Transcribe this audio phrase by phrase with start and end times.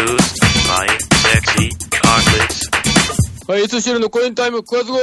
[0.00, 0.06] は
[3.58, 5.02] い、いつしてるのコインタイム9月号よ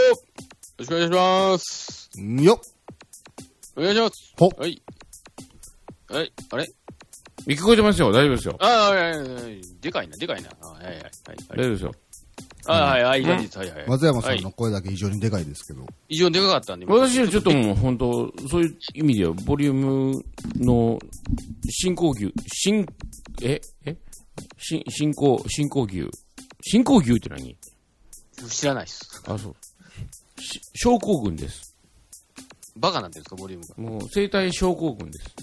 [0.80, 2.10] ろしくお願いします。
[2.20, 2.60] んよっ
[3.76, 4.34] お願いします。
[4.40, 4.82] ほはい。
[6.10, 6.66] はい、あれ？
[7.46, 8.12] 聞こえてますよ。
[8.12, 8.58] 大丈夫ですよ。
[8.60, 9.62] ああ、はい、はい、はい。
[9.80, 10.50] でかいな、でかいな。
[10.62, 11.04] あはい、はい、はい。
[11.28, 11.94] 大丈夫ですよ。
[12.66, 13.22] あはい、はい。
[13.22, 13.48] はい、はい。
[13.88, 15.86] 松山さんのはい声だけ異常にでかいですけど。
[16.10, 20.26] 異常にでかかったんで、今私はちょっともう本当、そういう意味では、ボリューム
[20.56, 20.98] の
[21.70, 22.84] 進行牛、進、
[23.44, 23.62] え？
[23.86, 23.96] え？
[24.58, 26.10] 進、進行、進行牛。
[26.62, 27.56] 進行牛って何？
[28.50, 29.24] 知らないっす。
[29.28, 30.42] あ、そう。
[30.42, 31.76] し症候群です。
[32.76, 33.92] バカなんですか、ボリュームが。
[33.92, 35.36] もう、生体症候群です。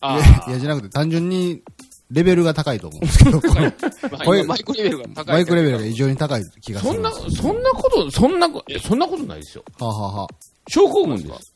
[0.00, 1.62] あいやいや、じゃなくて単純に
[2.10, 3.40] レベルが高いと思うんですけど、
[4.24, 5.34] これマイクレベルが高い。
[5.34, 7.12] マイクレベルが異常に高い気がすそんな。
[7.12, 9.64] そんなこと、そんなこ、え、そんなことないですよ。
[9.78, 10.26] はあ、はあはあ、
[10.68, 11.55] 症候群です。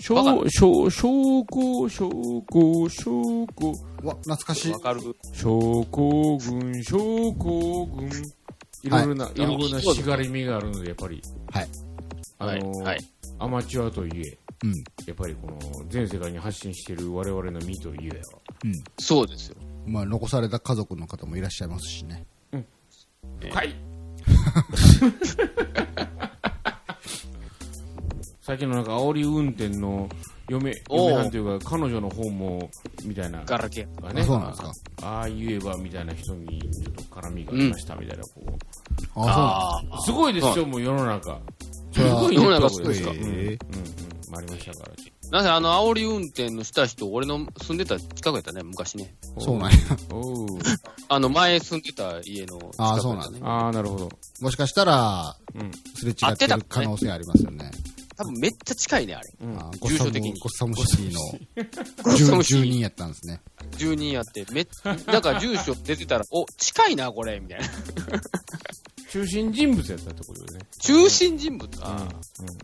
[0.00, 2.08] 症バカ、症、症候、症
[2.42, 4.80] 候、症候、うわ、懐かしいわ。
[4.80, 5.00] かる。
[5.32, 8.08] 症候群、症候群。
[8.84, 11.68] いろいろな、い、ろいろなしがりみがあるので、やっぱり、はい。
[12.38, 12.98] あのーはいはい
[13.40, 14.72] アマチュアといえ、うん。
[15.06, 18.16] やっぱりこの、全世界に発信している我々の身といえば、
[18.98, 19.56] そうですよ。
[19.86, 22.26] まあ、残された家族の方もいらっしゃいますしね。
[23.40, 23.74] 深い
[28.48, 30.08] 最近のなんか煽り運転の
[30.48, 32.70] 嫁、嫁なんていうか、彼女の方も、
[33.04, 34.02] みたいな、ガラケー。
[34.02, 38.50] がね、あそうなんですかああ言えばみたいな人にちょっと絡みがありましたみたいな、こう。
[39.16, 41.38] ああすごいですよ、もう世の中。
[41.92, 43.10] すごい世の中ネットワークそうですか？
[43.10, 43.58] うん、うん、え
[44.28, 44.92] うん、ありましたから。
[45.30, 49.14] なぜあの、煽り運転のした人、俺の住んでた近くやったね、昔ね。
[49.36, 49.58] そう。
[49.58, 49.76] なんや。
[51.10, 52.88] あの、前住んでた家の近くやったね。
[52.92, 54.08] あーそうなんですああ、なるほど。
[54.40, 55.70] もしかしたら、うん。
[55.94, 57.70] すれ違ってる可能性ありますよね。
[58.18, 59.32] 多分めっちゃ近いね、あれ。
[59.40, 61.20] うん住所的にゴッサムシティの
[62.02, 63.40] ゴッサムシティ住人やったんですね。
[63.76, 64.66] 住人やって、めっ、
[65.06, 67.66] だから住所出てたら、お、近いな、これ、みたいな。
[69.10, 70.66] 中心人物やったってことでね。
[70.82, 71.70] 中心人物？
[71.78, 72.08] うんあ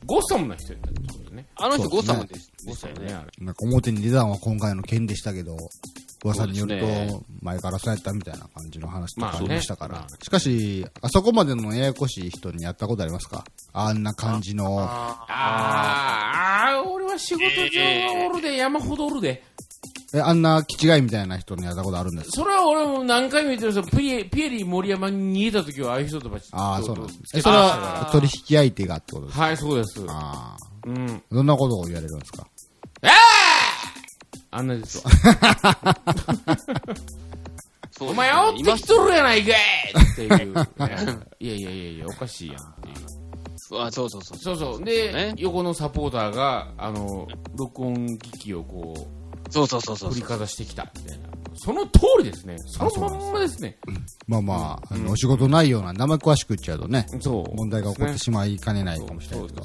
[0.04, 1.46] ゴッサムな人やったってことでね。
[1.54, 2.40] あの人、ゴッサムでで
[2.74, 3.14] したよね。
[3.14, 3.44] あれ。
[3.44, 5.56] なんか表に出たのは今回の件でしたけど、
[6.24, 10.06] 噂によると、前からそうやったみたいな感じの話とかありましたから。
[10.22, 13.44] しかし、あそこまでのややこしい人にやったことありますか？
[13.74, 19.44] あんな感じの、ああ、俺は仕事上はおるで、山ほどおるで。
[20.14, 22.36] え、あんな気違いみたいな人にやったことあるんですか？
[22.36, 23.98] それは俺も何回も言ってるんですよ。
[24.00, 27.18] ピエピエリ森山に逃げた時はああいう人とばああ、そうなんです。
[27.34, 29.44] ええ、それは取引相手がってことですか？
[29.44, 30.04] はい、そうです。
[30.08, 30.66] ああ。
[30.86, 31.22] うん。
[31.30, 32.46] どんなことを言われるんですか？
[34.56, 35.10] あんなですわ。
[37.90, 39.54] そうお前煽って今きとるやないかい
[40.12, 40.64] っていう、ね。
[41.40, 43.80] いやいやいやいや、おかしいやんっていう。
[43.80, 44.38] あ、そうそうそう。
[44.38, 44.84] そうそう。
[44.84, 47.26] で、ね横のサポーターが、あの、
[47.56, 51.28] 録音機器をこう、そうそうそうそう振りかざしてきたみたいな。
[51.54, 52.56] その通りですね。
[52.66, 53.78] そのまんまですね。
[54.26, 57.56] まあまあ、あの、お仕事内容なんであんまり詳しく言っちゃうとね、そう。
[57.56, 59.62] 問題が起こってしまいかねないかもしれないけど。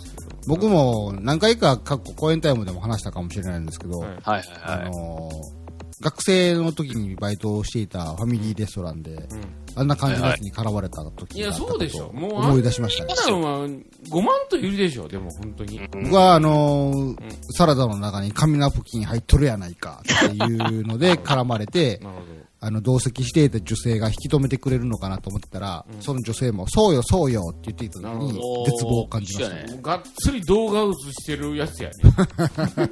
[0.48, 4.92] 僕も何回か過去講演タイムでも話したかもしれないんですけど、はいはいはいあはい。
[4.92, 5.60] のー
[6.02, 9.28] 学生の時にバイトをしていたファミリーレストランで、
[9.76, 12.08] あんな感じのやつに絡まれた時いや、があったことそうでしょ。
[12.08, 13.14] をもう、思い出しましたね。
[13.18, 15.82] あんなのは5万といるでしょ、でも本当に。
[15.92, 17.16] 僕はあのー
[17.52, 22.22] サラダの中に紙ナプキン入っとるやないかっていうので 絡まれて、なるほ
[22.62, 29.82] あの、同席していた女性が引き止めてくれるのかなと思ってたら、その女性も、そうよ、そうよって言っていた時になるほ、ど絶望を感じました。
[29.82, 31.96] がっつり動画映してるやつやね。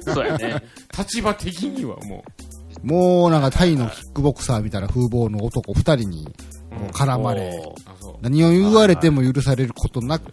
[0.00, 0.62] そうやね。
[0.96, 2.24] 立場的にはも
[2.82, 6.28] もうなんかタイのキックボクサーみたいな風貌の男二人に
[6.92, 7.52] 絡まれ。
[8.20, 10.30] 何を言われても許されることなく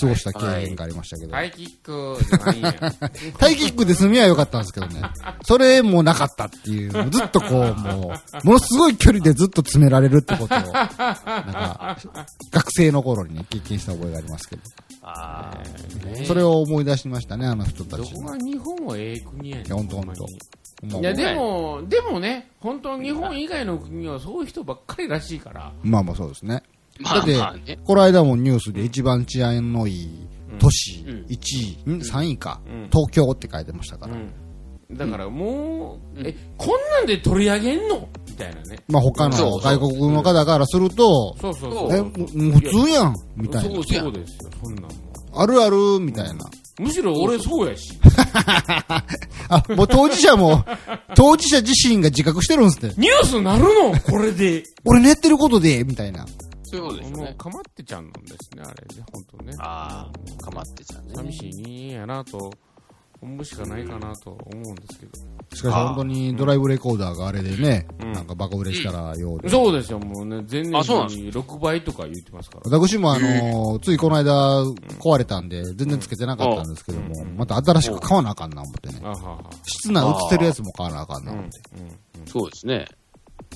[0.00, 2.72] 過ごした経験がありましたけど、ハイキックじゃないんや。
[3.38, 5.02] タイキックで済みは良かったんですけどね。
[5.44, 11.98] それもなかったっていう、ずっとこう、もう、ものすごい距離でずっと詰められるってことを、なんか、
[12.50, 14.62] 学生の頃にね、経験した覚えがありますけど、
[15.02, 18.04] あーねそれを思い出しましたね、あの人たちの。
[18.04, 19.66] どこが日本はええ国やねん。
[19.66, 20.26] いやほんとほんと
[20.84, 25.72] いや、でも、でもね、本当日本以外の国はそういう人ばっかりらしいから。
[25.82, 26.62] まあまあそうですね。
[27.00, 27.78] まあだってまあね。
[27.84, 30.26] この間もニュースで一番治安のいい
[30.58, 34.14] 都市うん1位、ん ?3 位か、うん東京って書いてましたから。
[34.14, 34.96] うん。
[34.96, 38.08] だからもう、え、こんなんで取り上げんの？
[38.28, 38.78] みたいなね。
[38.88, 41.92] まあ他のそうそう外国の方からすると、そうそうそう。
[41.94, 43.84] え、普通やんみたいなそう。
[43.84, 44.90] そうですよ、そんなんも。
[45.34, 46.44] あるあるみたいな。
[46.78, 47.92] むしろ俺そうやし。
[49.48, 50.64] あ、もう当事者も、
[51.14, 52.94] 当事者自身が自覚してるんですね。
[52.96, 53.98] ニュースなるの？
[54.00, 54.64] これで。
[54.84, 56.26] 俺寝てることで、みたいな。
[56.64, 57.24] そういうことでしょうね。
[57.24, 59.52] もうかまってちゃんなんですね、あれね、本当ね。
[59.58, 60.10] あ
[60.40, 61.12] あ、かまってちゃんね。
[61.14, 62.50] 寂しいにやなと
[63.22, 65.12] 本部しかないかなと思うんですけど。
[65.54, 69.48] しかし本当にドライブレコーダーがあれでね、うんなんかバカ売れしたらようで。
[69.48, 72.62] そうですよ、もうね、前年あそうなんに6倍とか言ってますから。
[72.70, 74.64] 私もあのーついこの間
[74.98, 79.00] 壊れたんで、全然つけてなかったんですけども、また新しく買わなあかんな思ってね。
[79.04, 79.38] あはは。
[79.64, 81.60] 室内映ってるやつも買わなあかんなうん、思って。
[82.18, 82.86] うん、そうですね。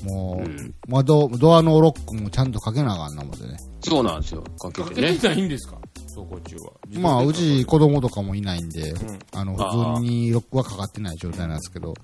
[0.05, 3.59] もう、うん窓、ドアのロックもちゃんとかけなあかんな思ってね。
[3.83, 4.43] そうなんですよ。
[4.61, 5.19] かけかてねけ。
[5.21, 5.77] てないんですか？
[6.25, 6.73] 中は。
[6.99, 8.97] まあ、うち子供とかもいないんで、ん
[9.33, 11.95] あの、あ普通にロックはかかってない状態なんですけど、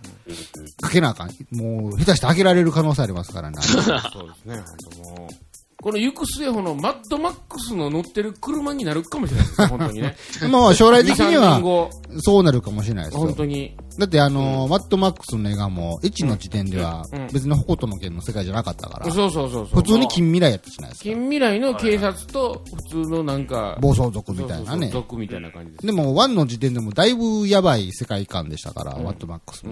[0.81, 1.31] かけなあかん。
[1.50, 3.59] もう、下手して開けられる可能性ありますからね。
[3.62, 5.51] そうですね、本当もう。
[5.82, 10.17] この行く末ほのマッドマックスの乗ってる車になるかもしれないですね、本当にね。
[10.49, 11.90] まあ、将来的2、3年には、後、
[12.20, 13.20] そうなるかもしれないですよ。
[13.20, 13.76] 本当に。
[13.99, 19.82] だってあのーマッドマックスの映画も、1の時点ではうん、別に北斗の剣の世界じゃなかったから、そうそうそうそう。
[19.82, 21.05] 普通に近未来やったじゃないですか。
[21.05, 24.88] 近未来の警察と普通のなんか、暴走族みたいなね。
[24.88, 25.87] 族みたいな感じです。
[25.87, 29.67] でも、1の時点でもだいぶやばい世界観でしたから、マッドマックス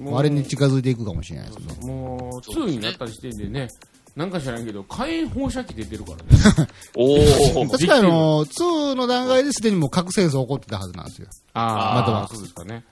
[0.00, 0.18] も。
[0.18, 1.86] あれに近づいていくかもしれないですね。
[1.86, 3.68] もう、2になった時点でね、
[4.16, 6.68] なんか知らんけど、火炎放射器出てるからね。
[6.96, 7.68] おお。
[7.70, 11.28] 確かにあの、2の段階ですでにもう核戦争起こってたはずなんですよ。
[11.54, 12.84] あマッドマックスそうですかね。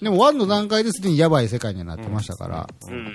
[0.00, 3.14] でも1の段階ですでにやばい世界にはなってましたから、うん。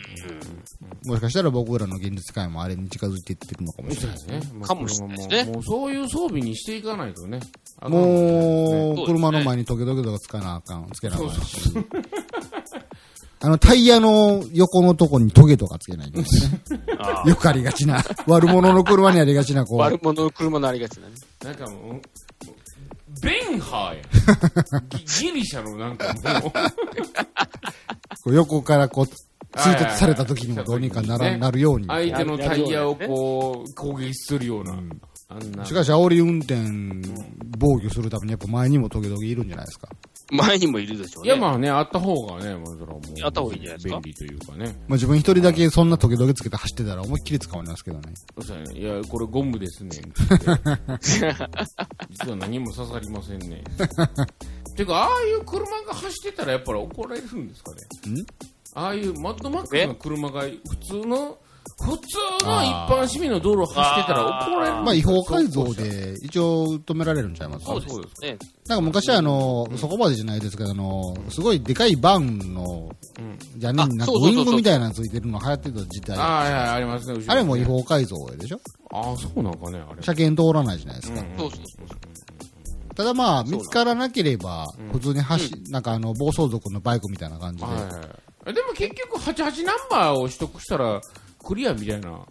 [1.06, 4.13] もしかしたら僕らの現実界もあれに近づいていってるのかもしれない。
[4.13, 4.41] ですね。
[4.62, 7.39] かもしれないですねもうそういう装備にしていかないとね。
[7.81, 11.74] もそう車の前にトゲトゲとかつかなあかん、つけなあかんし。
[13.42, 16.26] あの、タイヤの横のとこにトゲとかつけないとね。
[16.98, 17.30] ああ。
[17.30, 21.14] よくありがちな、悪者の車にありがちな、こう、悪者の車のありがちなね。
[21.44, 22.02] なんかもう、
[23.22, 24.84] ベンハーや。
[24.90, 26.52] ギギリシャのなんかもう、こ
[28.28, 31.88] う横からこう、追突された時にもどうにかなら、ねなるように。
[31.88, 34.74] 相手のタイヤをこう、攻撃するような。
[35.27, 35.66] あんな。
[35.66, 36.56] しかし、煽り運転、
[37.57, 39.89] 防御するためにやっぱ前にもトゲトゲいるんじゃないですか。
[40.31, 41.30] 前にもいるでしょうね。
[41.30, 43.01] いや、まあね、あった方がね、もうそれはもう。
[43.24, 44.01] あった方がいいんじゃないですか？
[44.01, 44.66] 便利というかね。
[44.88, 48.13] まあ自分一人だけそんなトゲトゲつけて走ってたら思いっきり捕まりますけどね。
[48.42, 49.89] そうやねいや、これゴムですね。
[52.10, 53.63] 実は何も刺さりませんね。
[54.75, 58.22] てか、ああいう車が走ってたらやっぱり怒られるんですかね？
[58.22, 58.25] ん？
[58.74, 60.50] ああいうマッドマックスの車が普
[61.01, 61.38] 通の、
[61.77, 65.73] 普通の一般市民の道路を走ってたら怒られるんですかまあ違法改造。
[65.73, 67.65] で一応止められるんちゃいます？
[67.65, 68.21] そうですそうです。
[68.21, 68.38] ね。
[68.67, 72.89] なんか昔あの、そこまでじゃないですけど、あの、すごいでかいバンの、
[73.57, 76.17] じゃね、あなんかウそうそうそうそうイングみたいなのついてるの流行ってた時代。
[76.17, 77.23] ああ、はいはい、ありますね。
[77.27, 77.63] あれも違。
[77.63, 78.59] 法改造でしょ？
[78.91, 80.01] ああ、そうなんかね、あれ。
[80.01, 81.19] 車検通らないじゃないですか。
[81.19, 82.95] うんそうそうそう。
[82.95, 87.62] ただまあ、見つからなければ、普通に走、なんかあの、暴走族のバイクみたいな感じ
[88.45, 88.53] で。
[88.53, 91.01] でも結局、88ナンバーを取得したら、
[91.45, 92.25] クリアみたいな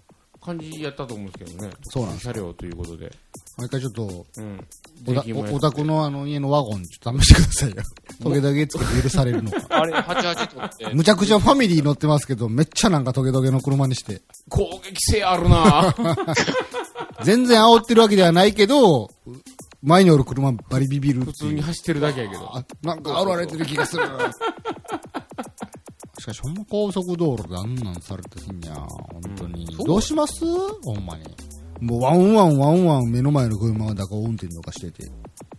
[0.44, 1.72] 感じやったと思うんですけどね。
[1.84, 3.10] そうなんです車両ということで。
[3.56, 4.66] 毎回ちょっと、うん。
[5.06, 7.76] おた税金もやっておお宅のあの家のワゴンちょっと試してくださいよ。
[8.22, 9.66] トゲトゲつけて許されるのか。
[9.70, 10.92] あれ、88とって。
[10.92, 14.22] むちゃくちゃファミリー乗ってますけど、めっちゃなんかトゲトゲの車にして。
[14.48, 15.94] 攻撃性あるな
[17.22, 19.10] 全然煽ってるわけではないけど、
[19.82, 22.56] 前におる車バリビビるっていう普通に走ってるだけやけど。
[22.56, 24.02] あ、なんか煽られてる気がする。
[26.24, 29.66] しかし、ほんま高速道路であんなんされた日にゃ、本当に。
[29.76, 30.42] そうどうします？
[30.82, 31.24] ほんまに。
[31.80, 35.10] もうワンワンワンワン目の前の車が蛇行運転とかしてて。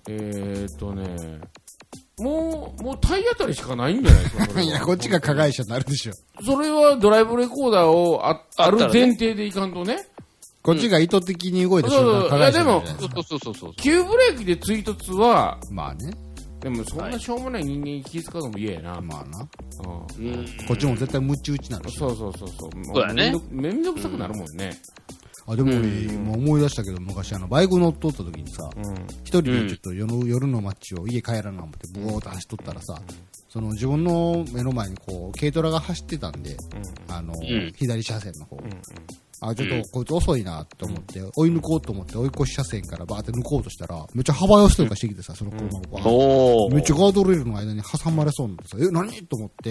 [0.10, 1.40] えーっとね、
[2.18, 6.14] もう、もう体当たりしかないんじゃないですか、 いや、こっちが加害者になるでしょ。
[6.44, 10.08] それはドライブレコーダーをあある前提でいかんとね。
[10.64, 13.16] こっちが意図的に動いた瞬間、そうそう加害者になるじゃないそうですか。
[13.16, 13.74] そうそうそうそう。
[13.76, 16.12] 急ブレーキで追突は、まあね。
[16.66, 19.00] でもそんなしょうもない人間に気遣うのも嫌やな。
[19.00, 19.48] まあな。
[20.18, 20.46] うんうん。
[20.68, 22.00] こっちも絶対ムチ打ちになるし。
[22.00, 22.70] そうそうそうそう。
[22.86, 24.76] そうだねもうめんどめんどくさくなるもんね。
[25.46, 25.72] あ、でも、
[26.24, 28.96] もう思い出したけど、昔あの、バイク乗っとった時にさ、うん。
[29.24, 33.00] 一人でちょっと夜の夜の街を家帰らな思って、ブーっと走っとったらさ、
[33.48, 36.58] その自分の目の前にこう、軽トラが走ってたんで、
[37.10, 38.58] あの、ん左車線の方。
[39.48, 45.88] あ、ちょっとこいつ遅いなと思って、追い抜こうと思って追い越し車線からバーって抜こうとしたら、めっちゃ幅寄せとかしてきてさ、その車が。
[45.92, 46.76] バ。
[46.76, 49.70] めっちゃガードレールの間に挟まれそうになってさ、え、何と思って、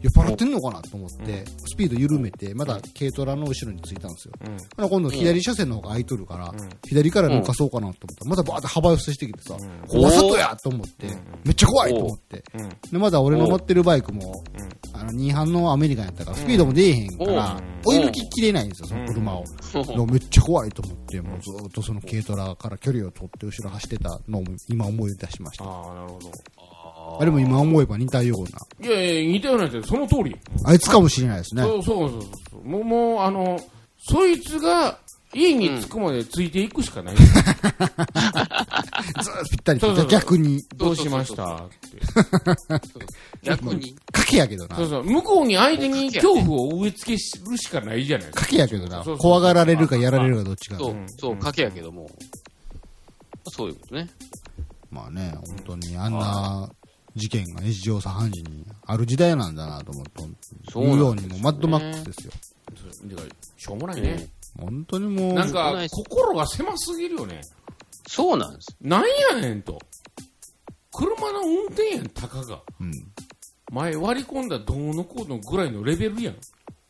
[0.00, 4.34] 酔っ払ってんのかなと思って、スピード緩めて、まだ軽トラの後ろについたんですよ。
[4.76, 6.52] ほな今度左車線の方が空いとるから、
[6.88, 11.06] 左から抜かそうかなと思ったら、またバーって幅寄せしてきてさ、わざとやと思って、
[11.44, 12.42] めっちゃ怖いと思って。
[12.90, 14.42] で、まだ俺の乗ってるバイクも、
[14.92, 19.44] あの、2班のアメリカンやったから、スピードも出えへんから、追い抜ききれないんですよ、その車を。
[20.06, 25.64] めっちゃ怖いと思って、もうずっとその軽トラから距離を取って後ろ走ってたのを今思い出しました。
[25.64, 26.30] ああ、なるほど。
[27.18, 28.88] あれも今思えば似たような。
[28.88, 30.36] いやいや、似たようなやつその通り。
[30.64, 31.62] あいつかもしれないですね。
[31.62, 32.68] そうそうそうそう。
[32.68, 33.60] もう、もう、あの、
[33.98, 34.98] そいつが
[35.34, 37.14] 家に着くまでついていくしかない。
[39.22, 39.86] ずーっとぴったりと。
[39.88, 40.62] そうそうそう逆に。
[40.76, 41.56] どうしました？
[41.56, 42.00] って。
[43.42, 43.96] 逆に。
[44.12, 44.88] 賭けやけどなそう。
[44.88, 45.04] そう。
[45.04, 48.44] 向こうに相手に恐怖を植え付けるしかないじゃないですか。
[48.46, 49.18] 賭けやけどなそうそう。
[49.18, 50.76] 怖がられるかやられるかどっちか。
[50.76, 52.10] そう、そう、賭けやけども。
[53.48, 54.08] そういうことね。
[54.90, 56.68] まあね、本当にあんな
[57.14, 60.10] 事件が日常茶飯事にある時代なんだなと思って、
[60.70, 62.32] そうなんですよねにもマッドマックスですよ。
[63.06, 64.28] だから、しょうもないね。
[64.58, 67.40] 本当にもう、なんか心が狭すぎるよね。
[68.12, 68.76] そうなんです。
[68.80, 69.78] なんやねんと。
[70.92, 72.60] 車の運転やん、たかが。
[72.80, 72.92] うん。
[73.70, 76.36] 前割り込んだどうのこうのぐらいのレベルやん。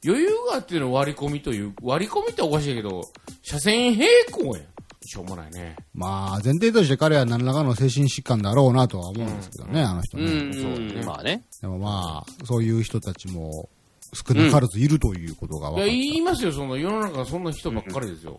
[0.03, 3.07] 余裕があっての割り込みという、割り込みっておかしいけど、
[3.43, 4.67] 車線平行やん。
[5.05, 5.77] しょうもないね。
[5.93, 10.27] まあ、前提として彼は何らかの精神疾患だろうなとは思うんですけどね、あの人うね。
[10.27, 11.45] ん、そうねまあね。
[11.61, 13.69] でもまあ、そういう人たちも
[14.15, 18.39] 少なからずいるということがいや、分かっ言いますよ、その世の中そんな人ばっかりですよ。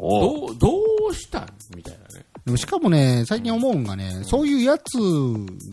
[0.00, 0.70] どう、ど
[1.10, 1.48] うしたん？
[1.76, 2.26] みたいなね。
[2.34, 2.40] た。
[2.44, 4.96] でもしかもね、最近思うんがね、そういうやつ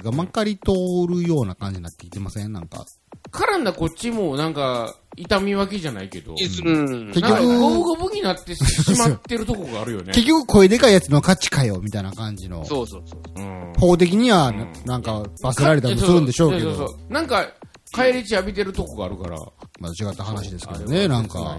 [0.03, 0.72] がまかり通
[1.08, 2.51] るような感じになってきてません？
[2.53, 2.86] なんか。
[3.32, 6.38] 絡んだこっちもなんか、痛み分けじゃないけど、うん。
[6.38, 8.62] 結なんか局五分五分になってし
[8.98, 10.13] まってるとこがあるよね。
[10.13, 12.65] 結局声でかいやつの勝ちかよ、みたいな感じの。
[12.65, 13.41] そうそうそう。
[13.41, 17.46] うん法的にはな、なんか、罰せられたりもするんでしょうけど、そうそうそうなんか、
[17.95, 19.37] 帰り血浴びてるとこがあるから。
[19.79, 21.57] まあ違った話ですけどね、なんか。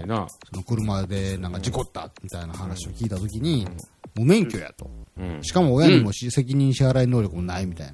[0.51, 3.67] その車でなんか事故ったみたいな話を聞いたときに、
[4.15, 4.89] 無免許やと。
[5.17, 5.43] うん。
[5.43, 7.93] しかも親にもし責任支払い能力もないみたいな。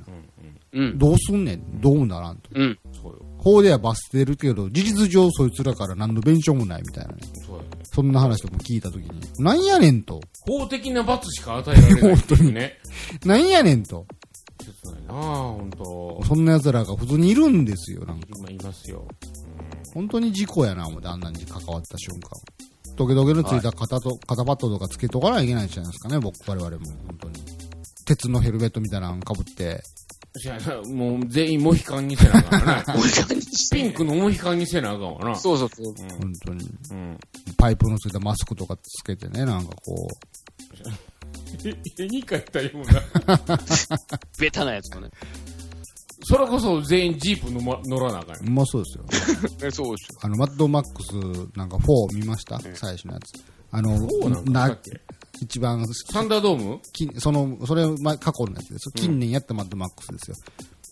[0.74, 0.98] うん。
[0.98, 1.82] どうすんねん？
[1.82, 2.50] どうもならんと。
[3.38, 7.20] 法では罰してるけど、事実上そいつらから何の弁償もないみたいなね。
[7.84, 9.10] そんな話とかも聞いたときに、
[9.44, 10.22] なんやねんと。
[10.48, 12.80] 法的な罰しか与えられないっていうね。
[13.26, 14.06] なんやねんと。
[14.64, 18.28] 切ないなあ本当そんな奴らが普通にいるんですよ、なんか。
[18.38, 19.06] 今いますよ。
[19.94, 22.30] 本当に事故やな、思ってあんなに関わった瞬間。
[22.96, 27.36] トゲトゲのついた肩と、肩パッドとかつけとかないといけないんじゃないですかね、僕、我々も、本当に。
[28.06, 29.82] 鉄のヘルメットみたいなの被って、
[30.36, 32.84] じゃあもう全員モヒカンにせなあかんわな。
[33.72, 35.36] ピンクのモヒカンにせなあかんわな。
[35.36, 35.94] そうそうそう。
[35.94, 36.68] 本当に。
[36.90, 37.20] うん。
[37.56, 40.08] パイプのついたマスクとかつけてね、なんかこ
[40.74, 40.90] え、
[41.98, 42.80] 絵に描いたよう
[43.36, 43.38] な。
[44.40, 45.10] ベタなやつもね。
[46.26, 48.44] それこそ全員ジープの、ま、乗らなあかんう、よ。
[48.48, 49.06] うまそうですよ。
[49.68, 52.60] え そうですあの、マッドマックスなんか4見ました？
[52.76, 53.34] 最初のやつ。
[53.72, 53.98] あの、
[54.30, 55.02] なんだっなけ？
[55.42, 56.80] 一番、サンダードーム？
[56.94, 58.92] きその、それ、ま、過去のやつです。
[58.94, 60.38] 近年やったマッドマックスですよ。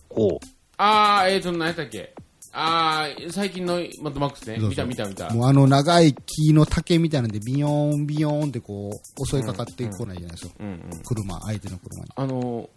[0.10, 0.40] こ
[0.78, 2.14] あー、えーと、何やったっけ？
[2.54, 4.58] あー、最近のマッドマックスね。
[4.60, 5.34] そうそう見た見た見た。
[5.34, 10.54] もうあの長い木の竹みたいなんでビヨーンビヨーンってこう襲いかかってこないじゃないですか。
[10.60, 11.02] うんうん。
[11.04, 12.12] 車、相手の車に。
[12.16, 12.70] あの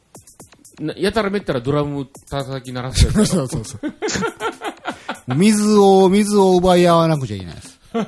[0.80, 3.26] ー、なやたらめったらドラム叩き鳴らすやつ。
[3.26, 7.80] そうそうそう水を、水を奪い合わなくちゃいけないです。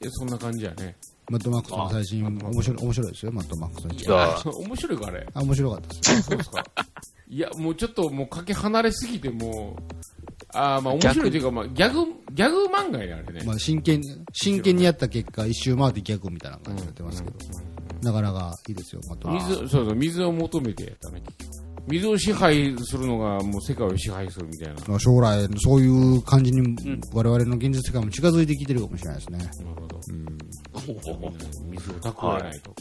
[0.00, 0.96] えそんな感じやね。
[1.30, 4.08] マッドマックスの最新、面白い、面白いですよ、マッドマックスの一う。
[4.10, 4.42] 番。
[4.66, 5.26] 面白いかあれ。
[5.34, 6.22] あ、面白かったです。
[6.22, 6.64] そうですか。
[7.28, 9.82] いや、もうちょっともうかけ離れすぎてもう、
[10.54, 13.44] あーまあ面白いというか、まあギャグ、ギャグ漫画やね、あれね。
[13.46, 17.36] まあ真剣に、真剣にやった結果、一周回って逆みたいな感じになってますけど。
[18.02, 19.60] なかなかいいですよ、マッドマックス。
[19.62, 21.22] 水、そうそう、水を求めてやったね。
[21.88, 24.74] 水を支配するのがもう世界を支配するみたいな。
[24.74, 26.76] なまあ将来、そういう感じに、
[27.12, 29.38] 我々の現実世界も近づいてきてるかもしれないですね。
[29.38, 30.00] るほど。
[30.74, 30.80] お
[31.70, 32.74] 水を蓄えないと。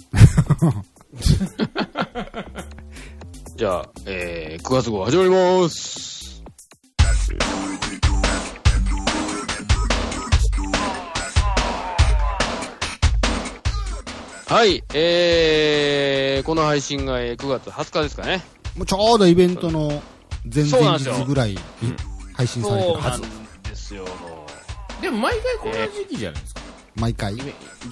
[3.57, 6.43] じゃあ、えー、9月号始まります。
[14.47, 18.60] はい、えー、この配信がえー9月20日ですかね。
[18.75, 20.01] もうちょうどイベントの
[20.53, 21.59] 前々日ぐらいに
[22.33, 23.21] 配信されてるはず。
[23.69, 24.05] ですよ。
[25.01, 26.61] でも毎回こんな時期じゃないですか。
[26.95, 27.35] 毎回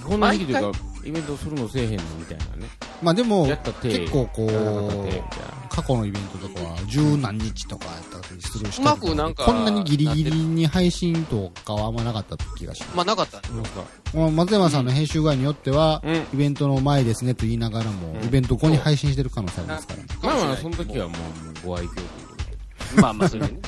[0.04, 2.68] こんな時期というか、イベントするのせえへんのみたいなね。
[3.02, 3.46] まあでも
[3.82, 12.96] 結構こう過去のイベントとかは十何日とかやったりするし、うまくなんかこんなにギリギリに配信とかはあんまなかった気がします。
[12.96, 13.40] まあ、なかった。
[13.50, 13.70] なんか
[14.14, 20.06] まあ松山さんの編集具合によっては、うんイベントの前ですねと言いながらも、イベント後に配信してる可能性ありますからね。
[20.22, 23.02] まあまあ、その時はもう、もうご愛嬌ということで。
[23.02, 23.60] まあまあ、それでね。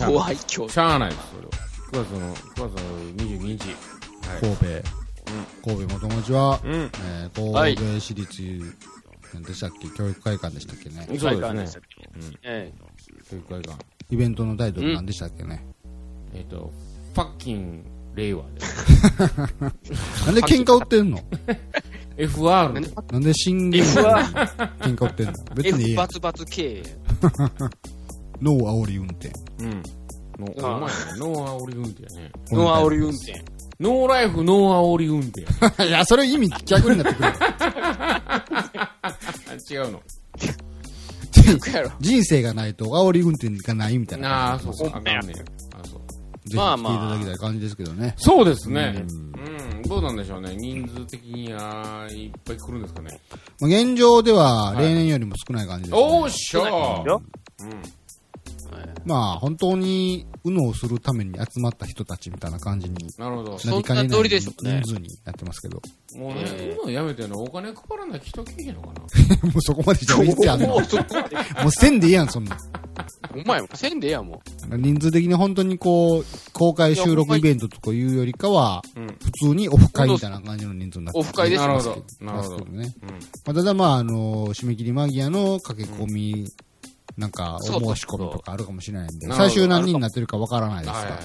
[0.00, 0.68] うんご愛嬌。
[0.68, 2.04] しゃあないです、それは。
[2.06, 3.68] 9月の、9月の22日。
[4.28, 4.40] はい。
[4.40, 4.66] 神戸、
[5.62, 6.72] 神戸元町は、うん。
[6.72, 8.89] えーはい神戸市立、何
[9.42, 9.88] でしたっけ？
[9.96, 11.06] 教育会館でしたっけね？
[11.18, 11.88] そうですね。
[12.42, 12.72] え
[13.30, 13.78] 教育会館。
[14.10, 15.64] イベントのタイトル何でしたっけね？
[16.34, 16.72] えっと、
[17.14, 17.84] ファッキン
[18.14, 18.60] 令和で。
[20.26, 21.18] なんで喧嘩売ってんの？
[22.18, 23.12] FR。
[23.12, 25.32] なんで新言 F 語はに喧嘩売ってんの？
[25.54, 26.82] 別にええ F やんバツバツ K。
[28.42, 29.30] ノー煽り運転。
[29.60, 29.82] うん。
[30.38, 30.60] お前ね、
[31.18, 32.32] ノー煽り運転やね。
[32.50, 33.44] ノアオリ運転。
[33.78, 35.86] ノーライフ、ノー煽り運転。
[35.86, 37.28] いや、それ意味逆になってくる。
[39.50, 40.02] あ違うの。
[42.00, 44.52] 人生がないと煽り運転がないみたいな。
[44.52, 44.88] ああ、そうそう。
[44.88, 46.00] あかんねやあそう
[46.48, 48.14] ぜひまあ来ていただきたい感じですけどね。
[48.16, 49.04] そうですね。
[49.06, 49.82] うん。
[49.82, 50.54] どうなんでしょうね。
[50.56, 53.20] 人数的にはいっぱい来るんですかね。
[53.60, 57.22] まあ現状では例年よりも少ない感じです、ねおーっしゃーよ
[57.60, 57.99] うん。
[59.04, 63.58] まあ本当に、うのをするために集まった人たちみたいな感じになるほど。
[63.58, 65.82] そんななりかねないノリでしょうね人数になってますけど。
[66.16, 68.92] もうね、ええ今やめてんのお金配らなきゃ人来えへんのかな
[69.50, 70.68] もうそこまでじゃないっすやんの。
[70.68, 71.36] ももうそこまで。
[71.66, 72.56] うせんでいいやん、そんな。
[73.32, 79.06] お前もせんでええやん、も人数的に本当にこう、公開収録イベントとかいうよりかは、うん。
[79.06, 82.04] 普通にオフ会みたいな感じの人数になってオフ会ですなるほど。
[82.20, 82.64] なるほど。
[82.64, 82.82] ま
[83.46, 86.52] あ、ただまあ、あの、締め切り間際の駆け込み、
[87.20, 91.18] なんか、お申し込みとかあるかもしれないんで、最終何人になってるかわからないですが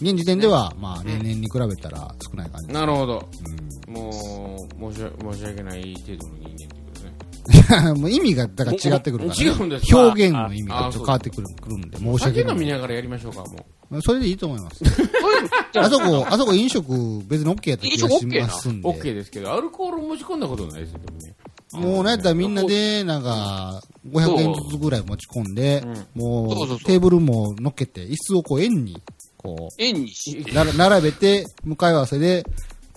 [0.00, 2.68] 現時点では、まあ、例年に比べたら少ない感じ。
[2.72, 3.28] なるほど。
[3.46, 3.62] うん
[3.92, 7.92] もう、申し訳申し訳ない程度の人間っていうことね。
[8.00, 9.44] もう意味が、だから違ってくるから、ね。
[9.44, 9.98] 違うんですか？
[10.06, 12.34] 表現の意味がちょっと変わってくるくるんで、申し訳ない。
[12.34, 14.82] 酒飲みながらやりましょうか、もまあそれでいいと思います。
[15.78, 18.82] あそこ、あそこ飲食別に OK やった気がしますんう。
[18.82, 18.88] で。
[18.88, 21.34] OK ですけど、アルコール持ち込んだことないですよ、でもね。
[21.72, 25.82] もうなんやったらみんなで、なんか、500円ずつぐらい持ち込んで、
[26.14, 29.00] もそうテーブルも乗っけて、椅子をこう円に、
[29.36, 30.44] こ円にし。
[30.52, 32.44] 並べて、向かい合わせで、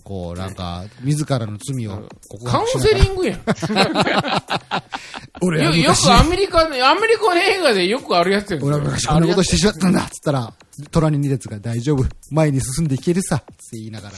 [0.05, 3.41] こう、なんか、自らの罪を告カウンセリングやん。
[5.41, 8.63] 俺はよよ昔く、アメリカの、アメリカの映画でよくあるやつやん。
[8.63, 10.53] 俺は昔こんなことしてしまったんだっつったら、
[10.91, 14.15] 隣に列が大丈夫、前に進んでいけるさ、って言いながら、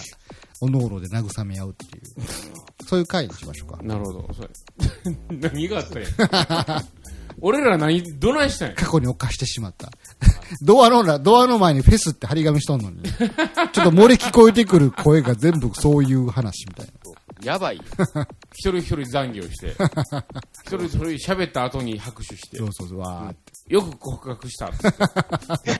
[0.59, 2.01] おのおので慰め合うっていう、
[2.87, 3.79] そういう回にしましょうか。
[3.83, 4.29] なるほど。
[4.33, 4.49] それ
[5.37, 6.83] 何があったんや。
[7.41, 8.75] 俺ら何、どないしたんや。
[8.75, 9.91] 過去に犯してしまった。
[10.61, 16.93] ドアの裏、ドアの前にフェスって張り紙しとんのに、ちょっと漏れ聞こえてくる声が全部そういう話みたいな。
[17.43, 17.83] やばいよ。
[18.53, 19.75] 一人一人残業して、
[20.65, 21.03] 一人一人
[21.33, 23.73] 喋った後に拍手してそ、うそうそう、わーって。
[23.73, 25.79] よく告白したっつって。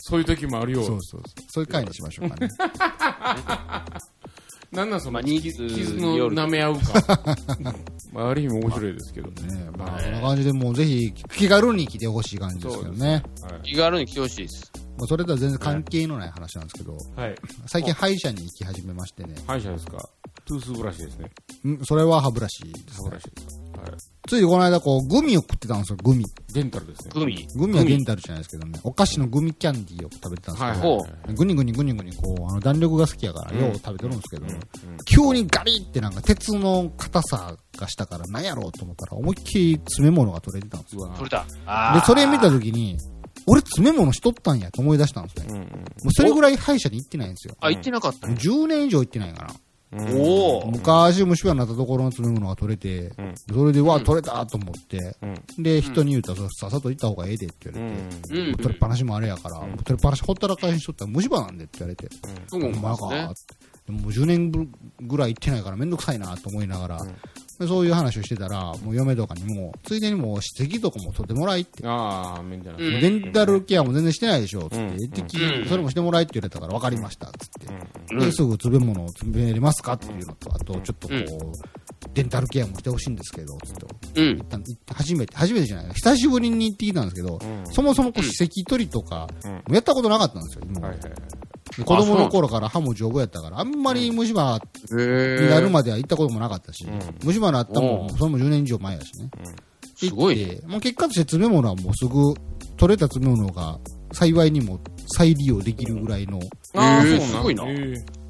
[0.00, 0.84] そういう時もあるよ。
[0.84, 1.44] そうそうそう。
[1.48, 2.50] そういう回にしましょうかね。
[4.72, 5.68] なんなんそのまあ傷の
[6.30, 7.36] 舐め合うか。
[8.12, 9.54] まあ、ある意味面白いですけどね。
[9.54, 13.22] ねまあ、こんな感じでもうぜひ気軽に来てほしい感じですけどね。
[13.42, 13.60] はい。
[13.62, 14.72] 気軽に来てほしいです。
[14.98, 17.34] まあ、それとは全然関係のない話なんですけど、はい。
[17.66, 19.34] 最近歯医者に行き始めましてね。
[19.46, 20.08] 歯医者ですか？
[20.46, 21.30] トゥースブラシですね。
[21.66, 23.61] んそれは歯ブラシですね歯ブラシです。
[24.28, 26.24] ついこの間こう、グミを食ってたんですよ、グミ。
[26.52, 27.10] デンタルですね。
[27.14, 27.46] グミ。
[27.56, 31.10] グミはデンタルじゃないですけどね、お菓子のグミキャンディーを食べてたんですけど、はい。
[31.28, 34.60] ほぐにぐにぐにぐにこう、あの弾力が好きやから、うんよう食べてるんですけど、うん
[35.04, 41.06] 急にガリってなんか鉄の硬さがしたから何やろうと思ったら思いっきり詰め物が取れてたんですよ。
[41.08, 41.44] 取れた。
[41.66, 42.96] あで、ーそれ見た時に、
[43.46, 45.46] 俺詰め物しとったんやと思い出したんですね。
[45.50, 45.64] うんも
[46.08, 47.56] うそれぐらい歯医者に行ってないんですよ。
[47.60, 48.40] あ、言ってなかったもうね。
[48.42, 49.54] 10年以上行ってないかな。
[49.92, 50.20] うん。
[50.20, 50.70] おお。
[50.70, 55.62] 昔虫歯になったところの詰め物が取れて、うんそれで、わ、取れたと思って、うん。
[55.62, 57.96] で、人に言うたら、さっさと行った方がええでって言うわれ
[58.28, 58.48] て、ん。
[58.48, 58.54] うん。
[58.56, 62.08] 取れっぱなしもあれやから、うん取れっぱなしほったらかしにしとったら虫歯なんでって言われて、
[62.52, 62.72] うん。
[62.72, 63.34] ほんまかねって。
[63.86, 67.14] でももう10年ぐらい行ってないからめんどくさいなと思いながら、うんで
[67.66, 71.86] そういう話をしてたら、もう嫁とかにも、ついでにもう指摘とかも取ってもらいって。
[71.86, 72.82] ああ、面じゃない。
[72.82, 74.76] うんデンタルケアも全然してないでしょ、つって。
[74.76, 78.14] うん言ってそれもしてもらいって言われたから分かりました、つって。
[78.14, 81.18] うんで、すぐ詰め物を詰めれますかっていうのと、あと、ちょっとこう、う
[81.50, 81.52] ん
[82.14, 84.20] デンタルケアもしてほしいんですけど、つって。
[84.20, 84.42] うん
[84.92, 91.12] 初めて、初めてじゃない久しぶりに行ってきたんですけど、うんそもそもこう、歯石取りとか、うんやったことなかったんですよ、今はいはいはい。
[91.76, 94.60] で子供の頃から歯も丈夫やったから、あんまり虫歯
[94.92, 96.98] へになるまでは行ったこともなかったし、うん。
[97.24, 99.30] 虫歯になったもおうそれも10年以上前やしね。
[99.96, 102.34] すごい行ってもう結果として詰め物はもうすぐ、
[102.76, 103.78] 取れた詰め物が
[104.12, 104.80] 幸いにも
[105.14, 106.40] 再利用できるぐらいの、
[106.74, 107.36] ああ、す。
[107.36, 107.64] ごいな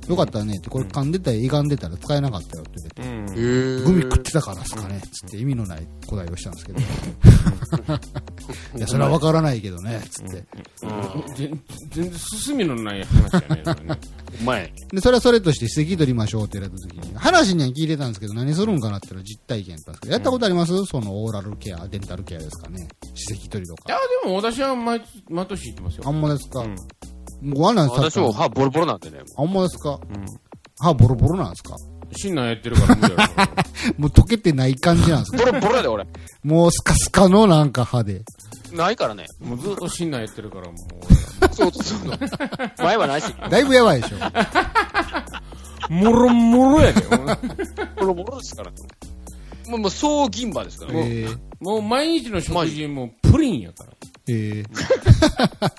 [0.08, 3.82] よかったらねって、これ噛んでたら、歪んでたら使えなかったよって言われて、うん。
[3.82, 6.80] へグミ食ってたからですかねつって意味のない答えをしたんですけど。
[8.76, 10.44] いや、それはわからないけどね、つって。
[11.36, 13.62] 全全然進みのない話やね。
[13.64, 13.98] それね
[14.40, 14.72] うまい。
[14.92, 20.84] で、それはそれとして歯石取りましょうって言われた時に、話には聞いてたんですけど、何するんかなって言ったら実体験やったんですけど、やったことあります？
[20.86, 22.88] そのオーラルケア、デンタルケアですかね。
[23.14, 26.02] 歯石取りといやか。、でも私は毎毎年行ってますよ。
[26.06, 26.76] あんまですか、うん
[27.50, 29.18] ご案内され私たも歯ボロボロなんでね。
[29.36, 29.90] あんまですか？
[29.90, 30.26] うん。
[30.80, 31.76] 歯ボロボロなんですか？
[32.16, 33.24] 診断やってるから無理やろ。
[33.98, 35.38] もう溶けてない感じなんですか？
[35.38, 36.06] ボロボロやで、俺。
[36.44, 38.22] もうスカスカのなんか歯で。
[38.72, 39.26] ないからね。
[39.40, 40.74] もうずっと診断やってるからも
[41.52, 42.18] そうそうそう。
[42.78, 43.34] 前はないし。
[43.50, 44.16] だいぶやばいでしょ。
[45.90, 45.92] う。
[45.92, 47.02] もろもろやで。
[47.98, 48.76] ボロボロですからね。
[49.68, 51.00] もう、もう、総銀歯ですからね。
[51.06, 53.92] えー、もう毎日の食事もプリンやから。
[54.28, 55.72] えー。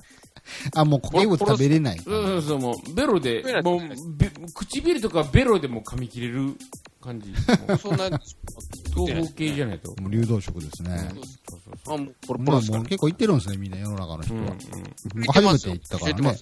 [0.75, 1.99] あ、もう固形物食べれない。
[1.99, 3.79] そうそうそう、もうベロでもう
[4.17, 6.55] べ唇とかベロでも噛み切れる
[7.01, 7.33] 感じ。
[7.79, 8.09] そんな、
[8.95, 9.89] 豆腐系じゃないと。
[10.01, 11.11] もう流動食ですね。
[11.87, 14.55] あ、もうこれプもう結構行ってるんですね、みんな世の中の人は。
[15.33, 16.37] 初めて行ったからね。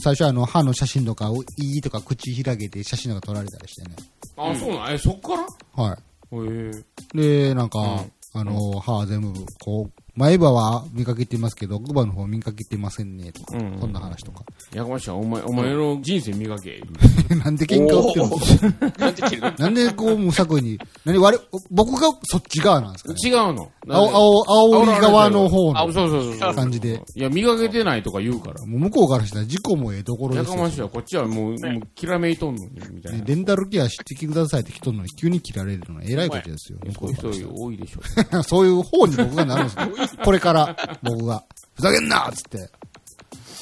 [0.00, 3.96] 最初はあの歯の写真とか、いいとか口開けて写真とか撮られたりしてね。
[4.36, 5.46] あ、そうなんえ、そっから？
[5.82, 5.98] は
[6.32, 6.70] へえ。
[7.14, 7.16] い。
[7.16, 14.42] で、なんか、うんあの、歯は全部、こう、前歯は見かけてますけど、奥歯の方見かけてませんね、とか、うんそんな話とか。
[14.74, 16.82] やかましいわお前、お前の人生磨け。
[17.44, 19.54] なんで喧嘩売ってるんですか？
[19.62, 23.70] なんでこう無作為に、何我々、僕がそっち側なんですか、ね、違うの。
[23.88, 26.54] 青、青、青り側の方のあそうそうそう。
[26.54, 27.00] 感じで。
[27.14, 28.66] いや、磨けてないとか言うから。
[28.66, 31.58] もう向こうからしたら事故もええところですよやかましいわこっちはもう、もう、
[31.94, 33.18] きらめいとんのに、みたいな。
[33.18, 36.78] ねレンタルケアしてきてくださいって人のに急に切られるのは偉いことですよ。
[36.84, 38.00] 向そういう人多いでしょ。
[38.30, 40.07] ら そういう方に僕がなるんですよ。
[40.24, 41.44] これから、僕が。
[41.74, 42.28] ふざけんな！
[42.28, 42.70] っつって。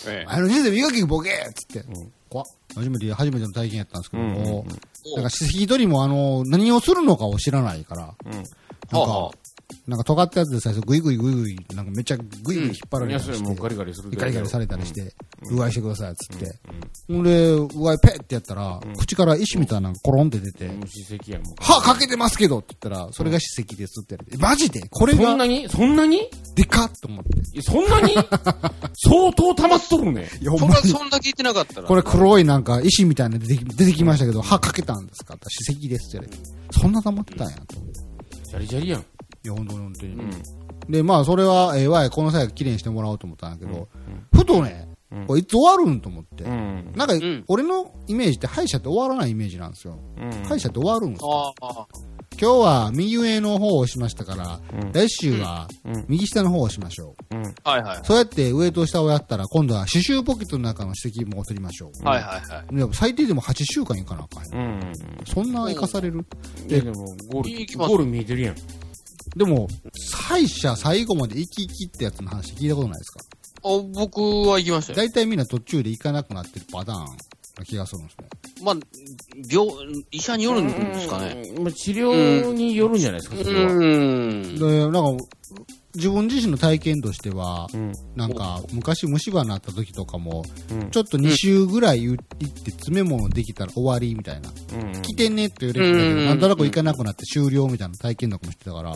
[0.08, 0.24] ええ。
[0.26, 1.80] あの人生磨きボケっつって。
[1.80, 2.12] うん。
[2.74, 4.66] 初めて、初めての体験やったんですけどうんうんも、
[5.16, 8.32] なんか、歯石取りもあの、何をするのかを知らないから、うん。
[8.32, 8.42] なん
[9.00, 9.38] はか、
[9.86, 14.92] なんか尖ったやつで最初グイグイグイグイ、なんかめっちゃグイグイ引っ張られたりしてそれもうガ、リガリするガリガリされたりし。
[14.92, 15.14] て、
[15.50, 16.46] うがいしてくださいっつって。
[16.46, 21.54] うんほんで、うがいペッってやったら、口から石みたいなのがコロンって出て、歯石やもん。
[21.60, 24.80] 歯かけてますけどって言ったら、それが歯石ですって言われて、マジで？
[24.90, 25.68] これがそんなに？
[25.68, 26.20] そんなに？
[26.56, 27.62] でかっと思って。
[27.62, 28.14] そんなに？
[29.04, 30.28] 相当溜まっとるね。
[30.40, 30.88] いや、ほんそれまに。
[30.90, 31.86] そんだけ言ってなかったら。
[31.86, 35.34] これ黒いなんか石みたいなの出てき出てきましたけど、歯かけたんですか？
[35.34, 36.78] って歯石ですって言われて。
[36.80, 38.00] そんな溜まってたんやと思って。
[38.50, 39.04] ジャリジャリやん。
[39.46, 40.12] いや、本当に本当に。
[40.12, 40.30] うん。
[40.92, 43.88] で、まあ、それは、ええわい、この際は綺麗にしてもらおうと思ったんだけど、
[44.32, 44.96] ふとね、うん
[45.28, 46.42] これいつ終わるんと思って。
[46.42, 46.92] うん。
[46.96, 49.98] なんか、ん俺のイメージって歯医者って終わらないイメージなんですよ。
[50.20, 50.30] うん。
[50.48, 51.54] 歯医者って終わるんですよ。
[52.38, 57.36] 今日は右上の方を押しましたから、うん来週はうん右下の方を押しましょう。
[57.36, 57.42] うん。
[57.64, 58.00] はいはい。
[58.02, 62.04] そうやって上と下をやったら、今度は刺繍ポケットの中の指摘も取りましょう。
[62.04, 62.76] はいはいはい。
[62.76, 64.92] でも最低でも8週間いかなあかんようん。
[65.24, 66.26] そんな生かされる？
[66.68, 68.54] いや、でも、ゴール、ゴール見えてるやん。
[69.36, 69.68] でも、
[70.12, 73.20] 歯医者最後まで生き生きってやつの話聞いたことないですか？
[73.64, 74.96] あ僕は行きましたよ。
[74.96, 77.04] 大体みんな途中で行かなくなってるパターン
[77.58, 78.28] な気がするんですね。
[78.62, 78.76] まあ、
[79.50, 79.68] 病、
[80.10, 81.52] 医者によるんですかね。
[81.54, 81.64] うん。
[81.64, 83.72] まあ治療によるんじゃないですか、うそれは。
[83.72, 84.58] ん。
[84.58, 85.24] で、なんか、
[85.96, 87.92] 自分自身の体験としては、うん。
[88.14, 94.50] なんか、昔虫歯になった時とかも、うんちょっと2週ぐらい行って詰め物できたら終わりみたいな。
[94.74, 95.02] うん。
[95.02, 98.92] 来てねって言われてたけど、うんなんとなく行かなくなって終了みたいな体験とかもしてたから、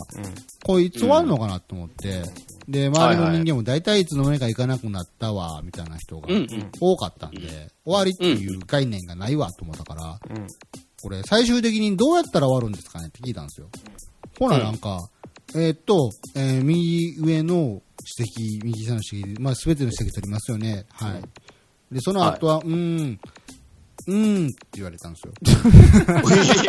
[0.63, 2.23] これいつ終わるのかなと思って、
[2.67, 6.47] で、周りの人間も大体いつの間にか行かなくなったわ、みたいな人がうん。
[6.79, 10.47] 多かったんで、終わりっていう概念がないわと思ったから、うん。
[11.01, 13.67] これ最終的にどうやったら終わるんですかねって聞いたんですよ。
[14.39, 15.09] ほらなんか、
[15.55, 17.81] えーっと、えー右上の
[18.17, 20.85] 指摘、右下の指摘、まあ全ての指摘取りますよね。
[20.93, 21.21] はい。
[21.93, 23.19] で、その後は、うーん、
[24.07, 25.33] うーんって言われたんですよ。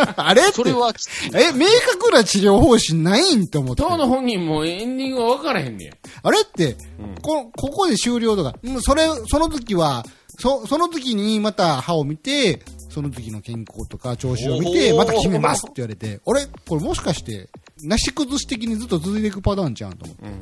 [0.16, 0.42] あれ？
[0.52, 0.92] それは。
[1.34, 3.82] え、明確な治療方針ないんって思って。
[3.82, 5.92] 当の本人もエンディングは分からへんねや。
[6.22, 6.40] あれ？
[6.40, 10.04] って、うんこ、ここで終了とか、うんそれ、その時は、
[10.38, 16.46] そ、その時にまた歯を見て、その時の健康とか調子を見て、また決めますって言われて、あれ？
[16.68, 17.48] これもしかして、
[17.82, 20.24] なし崩し的にずっと続いていくパターンちゃうんと思って。
[20.26, 20.32] うん。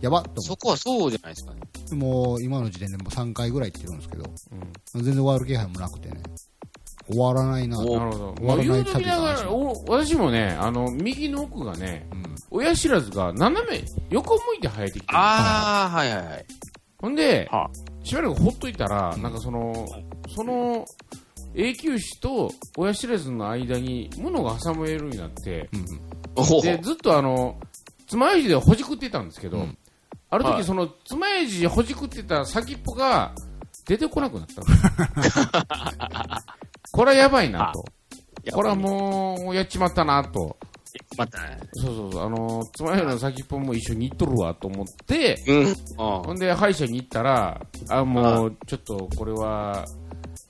[0.00, 1.60] やばっと思そこはそうじゃないですかね。
[1.62, 1.94] って。
[1.94, 4.24] もう、今の時点でもう3回ぐらい言ってるんですけど、
[4.94, 6.22] 全然終わる気配もなくてね。
[7.06, 8.34] 終わらないなおなるほど。
[8.38, 9.50] 終わらない言うときながら、
[9.88, 12.22] 私もね、あの、右の奥がね、うん。
[12.50, 15.18] 親知らずが斜め、横向いて生えてきてる。
[15.18, 16.46] ああ、はいはいはい。
[16.98, 17.70] ほんでは、
[18.04, 19.86] しばらくほっといたら、なんかその、
[20.34, 20.84] その、
[21.54, 26.62] 永久歯と親知らずの間に物が挟まれるようになって、うん。
[26.62, 27.58] で、ずっとあの、
[28.06, 29.76] 爪楊枝でほじくってたんですけど、うん
[30.32, 33.34] あるはい時その爪楊枝でほじくってた先っぽが
[33.84, 34.66] 出てこなくなったの。
[36.92, 37.84] これはやばいなと。
[38.52, 40.56] これはもう、やっちまったなと。
[41.16, 41.58] またね。
[41.74, 45.76] そうそうそう、あの、爪楊枝の先っぽも一緒に行っとるわと思って、うん。
[45.98, 49.84] あほんで歯医者に行ったら、あ、もう、ちょっとこれは、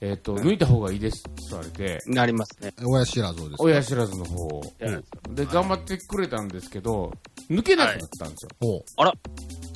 [0.03, 2.73] えっ、と、抜いた方がいいですって言われて、なりますね。
[2.83, 3.63] 親知らずをですか？
[3.63, 4.61] 親知らずの方を。
[4.79, 7.13] うんで、頑張ってくれたんですけど、
[7.49, 8.49] 抜けなくなったんですよ。
[8.59, 8.83] ほ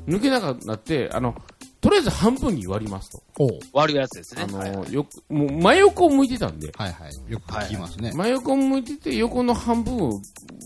[0.07, 0.09] う。
[0.11, 1.35] 抜けなくなって、あの、
[1.79, 3.23] とりあえず半分に割りますと。
[3.37, 3.59] ほう。
[3.71, 4.43] 割るやつですね。
[4.43, 7.31] あの、よく、もう真横を向いてたんで、はいはい。
[7.31, 8.11] よく聞きますね。
[8.13, 10.19] 真横を向いてて、横の半分を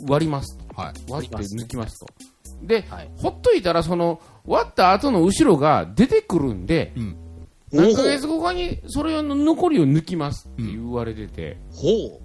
[0.07, 0.81] 割りますと。
[0.81, 0.93] はい。
[1.09, 2.05] 割って割りますね抜きますと。
[2.63, 7.17] で、はいほっといたら、その、割った後の後ろが出てくるんで、うん。
[7.71, 12.19] 何ヶ月後かにそれの残りを抜きますって言われてて、ほ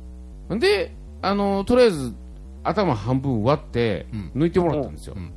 [0.51, 0.59] う。
[0.59, 2.15] で、あの、とりあえず
[2.63, 5.15] 頭半分割ってうん抜いてもらったんですよ。
[5.17, 5.33] うん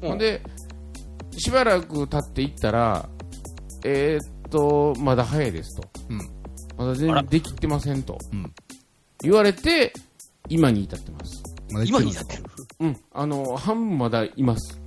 [0.00, 0.42] ほんで、
[1.36, 3.08] しばらく経っていったら、
[3.84, 5.88] えーっと、まだ早いですと。
[6.10, 6.18] うん。
[6.76, 8.18] まだ全然できてませんと。
[8.32, 8.52] うん
[9.22, 9.94] 言われて、
[10.50, 11.42] 今に至ってます。
[11.72, 12.44] まだ行今になってる。
[12.80, 12.96] うん。
[13.12, 14.83] あの、半分まだいます。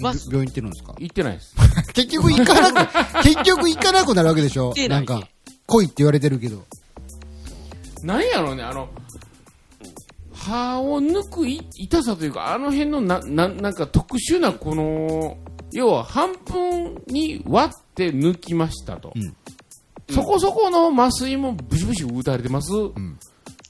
[0.00, 0.26] います。
[0.26, 0.94] 病院行ってるんですか？
[0.98, 1.54] 行ってないです。
[1.94, 4.72] 結局行かなく、 結局行かなくなるわけでしょ？
[4.88, 5.20] なんか、
[5.66, 6.64] 来いって言われてるけど。
[8.02, 8.88] なんやろうね、あの、
[10.32, 15.38] 歯を抜くい痛さというか、あの辺のな、な、なんか特殊なこの、
[15.72, 19.12] 要は半分に割って抜きましたと。
[19.14, 19.34] うん
[20.08, 22.70] そこそこの麻酔もブシブシ打たれてます。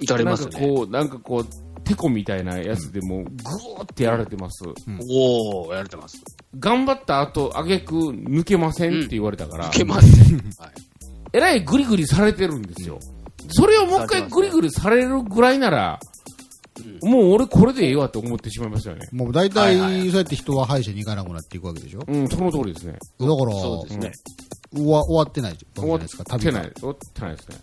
[0.00, 0.50] いかれますね。
[0.50, 1.46] なんかこう、なんかこう、
[1.86, 4.64] テコみたいなやつでもうグーってやられてます。
[5.08, 6.22] おー、やられてます。
[6.58, 10.40] 頑張った後、あげく抜けませんって言われたから、いけますね。
[10.58, 10.70] はい。
[11.32, 12.98] えらいグリグリされてるんですよ。
[13.50, 16.00] それをもう一回グリグリされるぐらいなら、
[17.02, 19.08] もう俺これでええわって思ってしまいましたよね。
[19.12, 22.00] もう大体、はいはいそうやって人は歯医者に行かなくなっていくわけでしょ？
[22.00, 22.92] だうん、その通りですね。
[22.92, 24.12] から、そうですね。
[24.74, 26.72] 終わ終わってないじゃ終わっないですか、旅がてない。
[26.74, 27.56] 終わってないですね。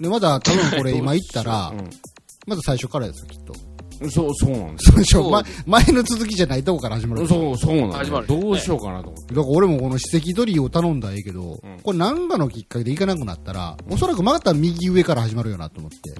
[0.00, 1.74] で、まだ多分これ今行ったら、う
[2.46, 3.54] まだ最初からですよ、きっと。
[4.04, 4.10] ん。
[4.10, 5.22] そう、そうなんですよ。
[5.22, 7.26] そうま、前の続きじゃないとこから始まる。
[7.26, 8.04] そう、そうなんですよ。
[8.04, 9.34] 始まるどうしようかなと思って。
[9.34, 16.14] だから俺もこの歯石取りを頼んだらええけど、これ何かのきっかけで行かなくなったら、おそらくまた右上から始まるよなと思って。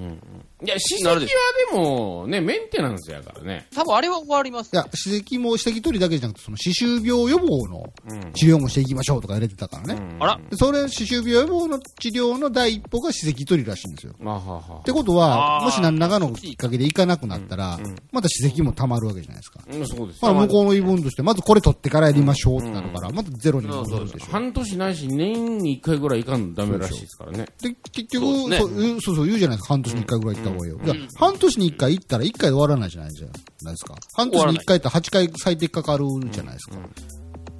[0.65, 1.27] いや、歯石はで
[1.73, 3.67] も、ね、メンテナンスやからね。
[3.73, 4.75] 多分あれは終わりますい。
[4.75, 8.33] や、歯石も歯石取りだけじゃなくて、その歯周病予防のうん。
[8.33, 9.95] 治療もしていきましょうとか入れてたからね。
[9.95, 14.13] うんあらでそれ、歯周病予防の治療の第一歩が歯石取りらしいんですよ。
[14.19, 17.79] まあ、はあはってことは、もし何らかのきっかけで行かなくなったら、
[18.11, 19.59] また歯石も溜まるわけじゃないですか。
[19.61, 19.75] あ。
[19.75, 24.31] うん、そうですまあ、向こうの言い分として、まずこれ取ってからやりましょうってなるから、まずゼロに戻るでしょ。
[24.31, 27.45] 半年ないし、年に一回ぐらい行かんとダメらしいですからね。
[27.61, 29.73] で、結局、そうですねそう言うそうそう言うじゃないですか。
[29.73, 30.79] 半年に一回ぐらい行った方がいいよ。
[30.83, 33.31] いや半年に一回行ったら一回で終わらないじゃないじゃな
[33.71, 33.95] いですか。
[34.13, 36.77] 半年に一回って8回最低かかるじゃないですか。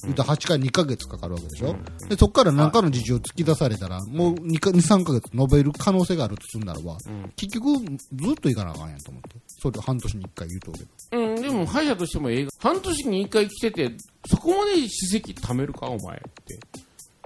[0.05, 1.75] 言ったら8回2ヶ月かかるわけでしょ。
[2.07, 6.97] で、そこから何かの事情を突き出されたら、もう2か、2、3ヶ月延べる可能性があるとするならば、
[7.35, 7.85] 結局、ず
[8.31, 9.29] っと行かなあかんやんと思って。
[9.47, 11.23] それで半年に一回言うとるけど。
[11.23, 13.97] うん、でも歯医者としても映画、半年に一回来てて、
[14.29, 16.59] そこまで歯石貯めるか、お前って。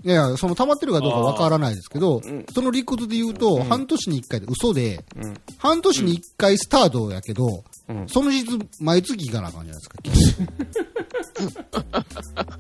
[0.04, 5.34] いやその溜まってるかどうかわからないですけどん、その理屈で言うと、半年に一回で嘘で、うん。
[5.58, 8.08] 半年に一回スタートやけど、うん。
[8.08, 11.64] その実、毎月行かなあかんじゃないですか。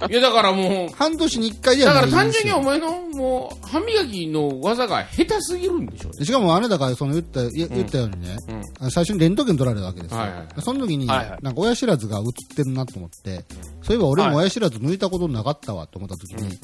[0.09, 2.17] いや、だからもう、半年に一回じゃだないんですよ。
[2.17, 6.19] から単純にお前の、もう、歯磨きの技が下手すぎるんでしょうね。
[6.19, 8.37] でしかもあなたがその言った、言言ったようにね、
[8.79, 10.17] あの最初にレントゲン取られるわけですよ。
[10.17, 10.61] はいはい。
[10.61, 11.39] その時に、はいはい。
[11.41, 13.45] なんか親知らずが映ってるなと思って、
[13.81, 16.57] そういえば俺も親知らず抜いたことなかったわと思った時に、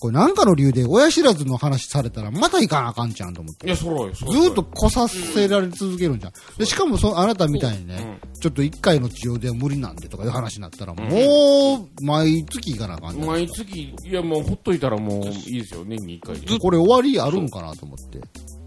[0.00, 3.66] これなんかの理由で親知らずの話されたらまた行かなあかんちゃんと思って。
[3.66, 6.32] いや、そそずーっと来させられ続けるんじゃん。
[6.58, 13.26] で、しかもそ、あなたみたいにね、ちょっと一回の治療では無理なんでとかいう話になったら、もう、毎月行かなあかんじゃん。
[13.26, 16.58] 毎月、いや、もうほっといたらもういいですよ、年に一回で。
[16.58, 18.20] これ終わりあるんかなと思って。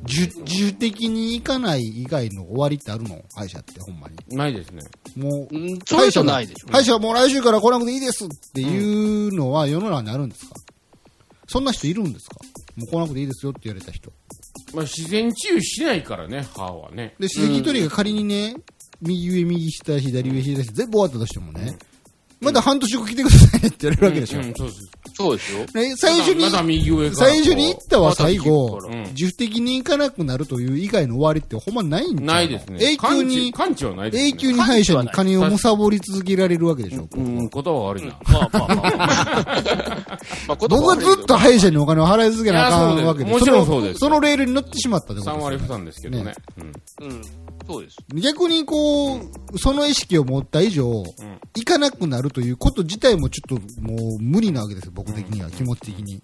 [0.07, 3.21] 自自主的に行かない以外の終わりってあるの？
[3.35, 4.15] 歯医者ってほんまに。
[4.37, 4.83] ないですね。
[5.17, 6.67] もう、うん、それじゃないでしょ。
[6.71, 10.55] 歯医者はもう来週から来なくていいですっていうのは世の中にあるんですか？
[11.47, 12.37] そんな人いるんですか？
[12.75, 14.11] もう来なくていいですよって言われた人。
[14.73, 17.15] まあ、自然治癒しないからね、歯はね。
[17.19, 18.55] で、歯石取りが仮にね、
[19.01, 21.77] 右上、右下、左上、左下、全部終わったとしてもね、
[22.39, 24.39] まだ半年後来てくださいって言われるわけでしょ。
[24.39, 24.91] うん、そうです。
[25.17, 25.65] そうですよ。
[25.73, 26.43] ね最初に
[27.15, 28.79] 最初に行ったは最後
[29.15, 32.77] 自主的に行かなくなるという以外の終わりってほんまないんないですね。
[32.79, 34.11] 永久に、完治はない。
[34.13, 37.07] 永久に歯医者に金を貪り続けられるわけでしょ。
[37.11, 38.19] うん、言葉は悪いな。
[38.31, 40.17] まあまあまあ。
[40.47, 46.33] まあ、僕はずっと歯医者にお金を払い続けなあかんわけでもちろんそうですそのレールに乗ってしまったってこと3ですよ割負担ですけどねね。
[47.01, 47.07] うん。
[47.07, 47.21] うん。
[47.65, 47.97] そうです。
[48.13, 51.03] 逆にこう、その意識を持った以上、
[51.55, 56.21] 行かなくなるということ自体もちょっともう無理なわけですよ、僕的には、気持ち的に。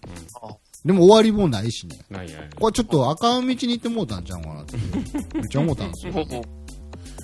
[0.86, 1.98] でも終わりもないしね。
[2.10, 2.50] ないない。
[2.60, 4.78] これちょっと赤道に行ってもうたんちゃうかなって。
[5.36, 6.14] めっちゃ思ったんですよ。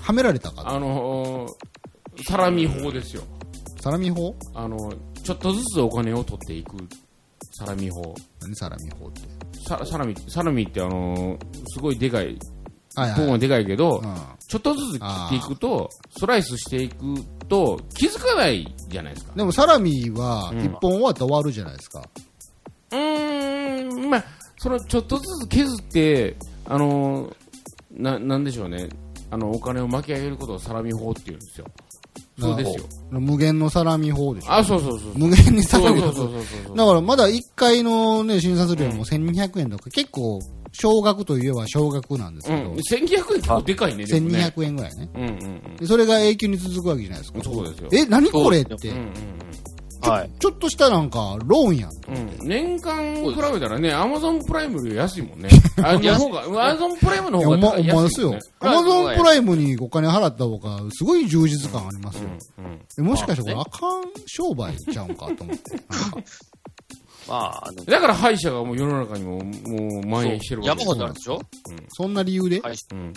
[0.01, 3.23] はめられたかあのー、サラミ法ですよ。
[3.81, 4.35] サラミ法？
[4.53, 4.93] あの、
[5.23, 6.77] ちょっとずつお金を取っていく
[7.51, 8.15] サラミ法。
[8.41, 9.21] 何サラミ法って？
[9.67, 12.39] ササラミ、サラミってあのー、すごいでかい、
[13.01, 14.15] はい本はでかいけど、うん
[14.49, 16.95] ちょっとずつ切っていくと、スライスしていく
[17.47, 19.33] と、気づかないじゃないですか。
[19.35, 22.01] でもサラミはうん一本終わったら終わるじゃないですか。
[22.91, 24.23] うーん、まあ、
[24.57, 26.35] そのちょっとずつ削って、
[26.65, 28.89] あのー、な、なんでしょうね。
[29.29, 31.67] あの、お金を巻き上げることをサラミ法って言うんですよ。
[32.39, 32.85] そうですよ。
[33.11, 34.53] 無限のサラミ法でしょ。
[34.53, 35.11] あ、そうそうそう。
[35.17, 36.07] 無限にサラミ法。
[36.07, 36.77] そうそうそうそう。
[36.77, 40.41] だからまだ1回のね、診察料も1200円とか、結構、
[40.73, 42.57] 少額といえば少額なんですうん。
[42.57, 44.53] けど、1200円結構でかいね、でもね。
[44.55, 45.09] 1200円ぐらいね。
[45.15, 47.43] うんうんでそれが永久に続くわけじゃないですかうん。。
[47.43, 47.89] そうですよ。
[47.93, 49.13] え、何これってうんうんうん。
[50.01, 51.91] ちょ,、はいちょっとしたなんか、ローンやん。
[51.91, 55.49] うん、年間比べたらね、アマゾンプライムより安いもんね。
[55.83, 58.39] あの方が、アマゾンプライムの方が高いほんまですよ。
[58.59, 62.29] アマゾンプライムにお金払った方が、すごい充実感ありますよ。
[62.59, 65.79] うんうんえもしかしてこれ、あかん商売ちゃうんかと思って。
[67.29, 71.39] まあ、あの、だから歯医者がもう世の中にももう蔓延してるわけ山ほどあるでしょ？
[71.89, 72.59] そんな理由で？
[72.61, 73.13] はいうん。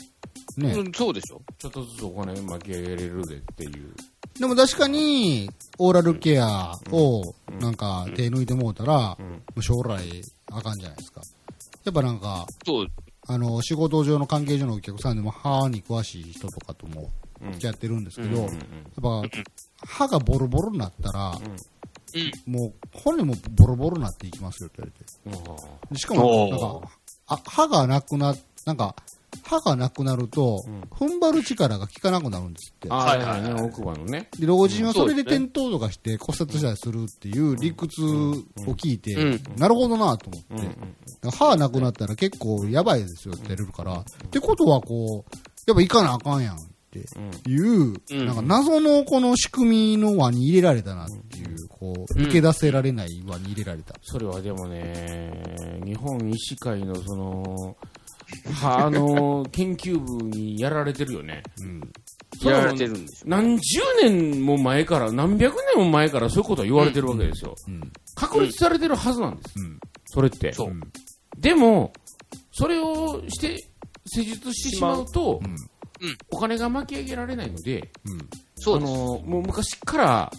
[0.58, 0.72] ね。
[0.72, 1.40] うんそうでしょ。
[1.58, 3.94] ちょっとずつお金巻き上げれるでっていう。
[4.38, 9.16] でも確かに、オーラルケアを、なんか、手抜いてもうたら、
[9.60, 10.00] 将来、
[10.50, 11.20] あかんじゃないですか。
[11.84, 12.86] やっぱなんか、そう。
[13.28, 17.10] あの、仕事上の関係上のお客さんでも歯に詳しい人とかとも
[17.52, 18.50] 付き合ってるんですけど、やっ
[19.02, 19.22] ぱ、
[19.86, 21.38] 歯がボロボロになったら、
[22.46, 25.92] もう骨もボロボロになっていきますよって言われて。
[25.92, 26.80] でしかも、なんか、
[27.26, 28.34] あ歯がなくな、
[28.66, 28.94] なんか、
[29.44, 32.88] 歯がなくなると、踏ん張る力が効かなくなるんですって。
[32.88, 34.28] はいはいね、奥歯のね。
[34.38, 38.34] で、老人はそれで転倒とかして骨折したりするっていう理屈を
[38.74, 39.42] 聞いて、うん。
[39.56, 40.60] なるほどなと思っ
[41.22, 46.58] て、歯なくなったら結構やばいですよって言われるから、ってことはこう、やっぱ行かなあかんやん
[46.98, 53.94] っていう、うんなんか謎のこの仕組みの輪に入れられたなっていう、こう、抜け出せられない輪に入れられた。
[54.02, 57.76] それはでもね、日本医師会のその、
[58.54, 61.42] 歯の 研究部にやられてるよね。
[62.38, 63.28] それはやられてるんでしょ。
[63.28, 67.54] 何十年も前から、何百年も前からそういうことは言われてるわけですよ。
[68.14, 69.54] 確立されてるはずなんです。
[69.58, 69.78] うん
[70.14, 70.52] それって。
[70.52, 70.72] そう。
[71.38, 71.94] でも、
[72.50, 73.56] それをして、
[74.04, 75.56] 施術してしまうと、うん
[76.30, 77.90] お金が巻き上げられないので、
[78.56, 78.92] そうです。
[78.92, 80.32] あのもう昔から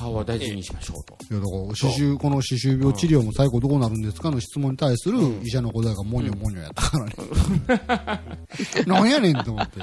[0.00, 1.16] 歯は大事にしましょうと。
[1.30, 8.84] いや、だから、歯周、この歯周病治療も最後どうなるんですかの質問に対する医者の答えがモニョモニョやったからね。
[8.86, 9.80] なんやねんと思って。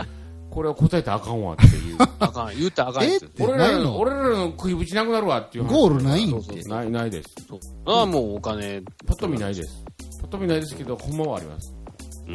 [0.50, 1.98] これは答えたらあかんわっていう。
[2.20, 2.58] あかん。
[2.58, 3.24] 言ったらあかんやつ。
[3.24, 6.76] えって俺らの、ないの俺らの食いぶちなくなるわっていう話ゴールないんてそうそう。
[6.76, 7.30] ない、ないです。
[7.48, 8.82] そうああ、もうお金。
[9.06, 9.84] パッと見ないです。
[10.22, 11.77] パッと見ないですけど、ほんまはあります。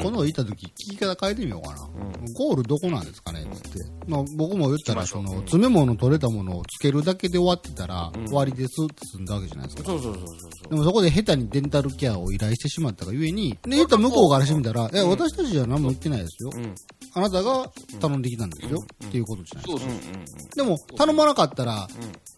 [0.00, 1.88] この言った時聞き方変えてみようかな。
[2.34, 3.84] ゴールどこなんですかねつって。
[4.06, 9.84] まあ僕も言ったら、その、詰め物取れたものをつけるだけで終わってたら、終わりですって済んだわけじゃないですか。
[9.84, 10.32] そうそうそうそ
[10.66, 16.50] うでもそこで下手にデンタルケアを依頼してしまったがゆえに、で、言ったら向こうからしてみたら、いや、私たちは何も言ってないですよ。
[16.50, 16.74] ん
[17.14, 18.78] あなたが頼んできたんですよ。
[19.06, 19.90] っていうことじゃないですか。
[19.90, 20.56] そうそう。
[20.56, 21.86] でも、頼まなかったら、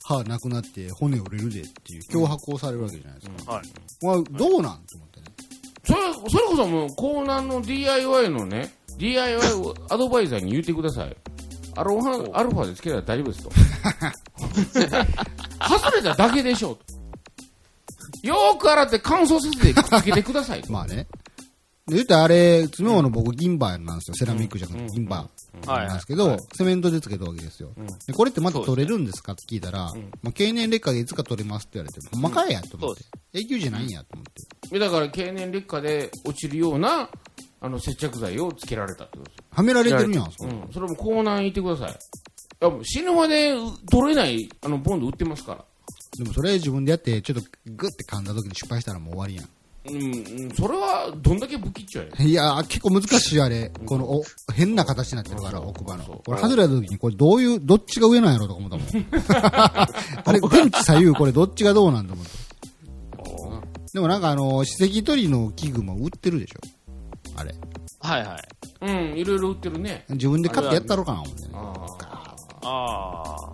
[0.06, 3.52] 歯なくなって骨折れるでっていう脅迫をされるわけじゃないですか。
[3.52, 3.66] はい。
[4.02, 4.82] まあ、どうなん？
[4.86, 4.98] と。
[5.84, 11.16] それ、それこそもう、コーナーの DIY のね、DIY をアドバイザーに言ってください。
[11.76, 13.50] アロハ、アルファでつけたら大丈夫ですと。
[15.68, 18.26] 外れただけでしょうと。
[18.26, 20.72] よーく洗って乾燥させてくっつけてくださいと。
[20.72, 21.06] まあね。
[21.86, 24.14] で、言ったらあれ、詰め物僕銀歯なんですよ。
[24.14, 25.28] セラミックじゃなくて銀歯はい
[25.66, 27.70] なんですけど、セメントでつけたわけですよ。
[28.06, 29.32] でこれってまた取れるんですか？
[29.32, 33.04] って聞いたら、まあ、経年劣化でいつか取れますって言われて、ほんまかいやと思って。
[33.32, 34.24] 永久じゃないんやと思っ
[34.70, 34.78] て。
[34.78, 37.08] だから、経年劣化で落ちるような、
[37.60, 39.44] あの、接着剤をつけられたってことですよ。
[39.50, 40.72] はめられてるんやん、それうん。
[40.72, 41.90] それもコーナーにいてください。
[41.90, 41.94] い
[42.60, 43.54] や、死ぬまで
[43.90, 45.64] 取れない、あの、ボンド売ってますから。
[46.18, 49.48] でもそれ自分でやって、ちょっとグッて噛んだ時に失敗したらもう終わりやん。
[49.86, 49.98] うん、う
[50.46, 53.70] んそれは、どんだけ不吉やねいやー、結構難しいあれ。
[53.86, 56.22] この、お、変な形になってるから、奥歯の。
[56.24, 58.86] これ外れた時に、これどういう、どっちが上なんやろとか思ったもん。
[60.24, 62.32] あれ、電池左右、これどっちがどうなんと思って。
[63.92, 66.60] でもなんかあの、歯石取りの器具も売ってるでしょ？
[67.36, 67.54] あれ。
[68.00, 68.42] はいはい。
[68.80, 70.04] うん、いろいろ売ってるね。
[70.10, 71.48] 自分で買ってやったろかな思ってね。
[71.54, 71.86] あ
[72.64, 73.52] あ。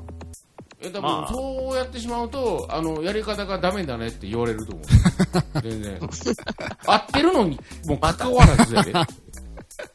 [0.83, 4.87] え、多分、まあそうやってしまうと、あの、やり方がダメだねって言われると思う。
[5.63, 6.01] 全然。
[6.87, 8.93] 合ってるのに、もう関わらずやで。
[8.93, 9.07] か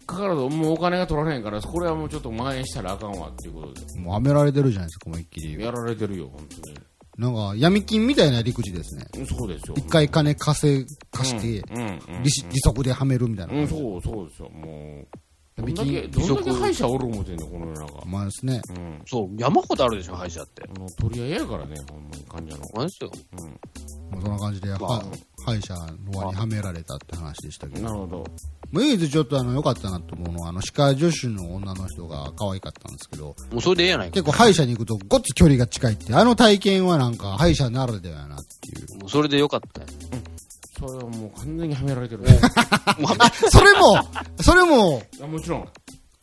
[0.05, 3.99] からず、もうお金が取られへんから、これはもうちょっと蔓延したらあかんわっていうことで。
[3.99, 5.61] もうはめられてるじゃないですか、思いっきり。
[5.61, 6.77] やられてるよ、本当に。
[7.17, 9.05] なんか、闇金みたいな陸地ですね。
[9.17, 9.75] うんそうですよ。
[9.77, 13.53] 一回金貸せ、貸して、うん、利息ではめるみたいな。
[13.53, 14.49] うん、そう、そうですよ。
[14.49, 15.07] もう、
[15.57, 18.05] どんだけ、闇どんだけ歯医者おる思ってんねん、この世の中。
[18.05, 18.61] まあですね。
[18.69, 19.01] うん。
[19.05, 20.63] そう、山ほどあるでしょ、歯医者って。
[20.63, 22.63] あの、取り合いやからね、ほんまに患者の。
[22.65, 23.11] ほんまですよ。
[24.11, 25.03] もうそんな感じで、まあは
[25.45, 27.81] 歯医者の輪にはめられたって話でしたけど。
[27.81, 28.17] なるほど。
[28.17, 28.25] も
[28.81, 34.13] う唯一ちょっとあの、良かったなと思うのは、あの、歯科助手の女の人が可愛かったんですけど、もうそれでええやないか。
[34.15, 38.99] 結構歯医者に行くとごっつ距離が近いって、あの体験はなんか歯医者ならではやなっていう。
[38.99, 39.87] もうそれでよかったよ。
[40.77, 42.23] それはもう完全にはめられてる。
[43.49, 43.97] それも、
[44.41, 45.65] それも、あもちろん。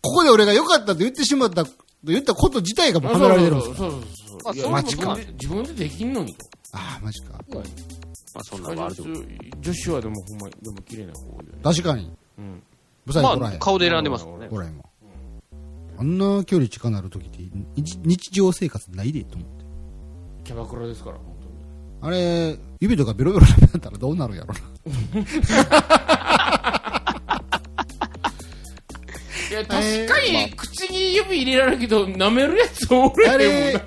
[0.03, 1.65] ここで俺が良かったと言ってしまった、
[2.05, 3.77] 言ったこと自体がもうはめられてるんですか？
[3.77, 4.39] そうそうそうそう。
[4.51, 6.45] あいやそうマジか自分で自分でできんのにと。
[6.73, 7.33] ああ、マジか。
[7.55, 7.61] ま
[8.41, 9.25] あそんなのがあると思う。
[9.61, 11.59] 女子はでもほんまに、でも綺麗な方多いよね。
[11.63, 12.11] 確かに。
[12.39, 12.63] うん。
[13.07, 13.43] ブサイクおらへん。
[13.43, 14.49] まあ、顔で選んでますもんね。
[14.49, 14.83] ほら今。
[15.99, 17.39] あんな距離近なる時って、
[17.77, 19.65] 日日常生活ないでと思って。
[20.45, 21.19] キャバクラですから。
[22.03, 24.53] あれ、指とかベロベロ舐めたらどうなるんやろ
[29.51, 33.35] いや、確かに、口に指入れられるけど、舐めるやつおるな。
[33.35, 33.81] あれ、やいや、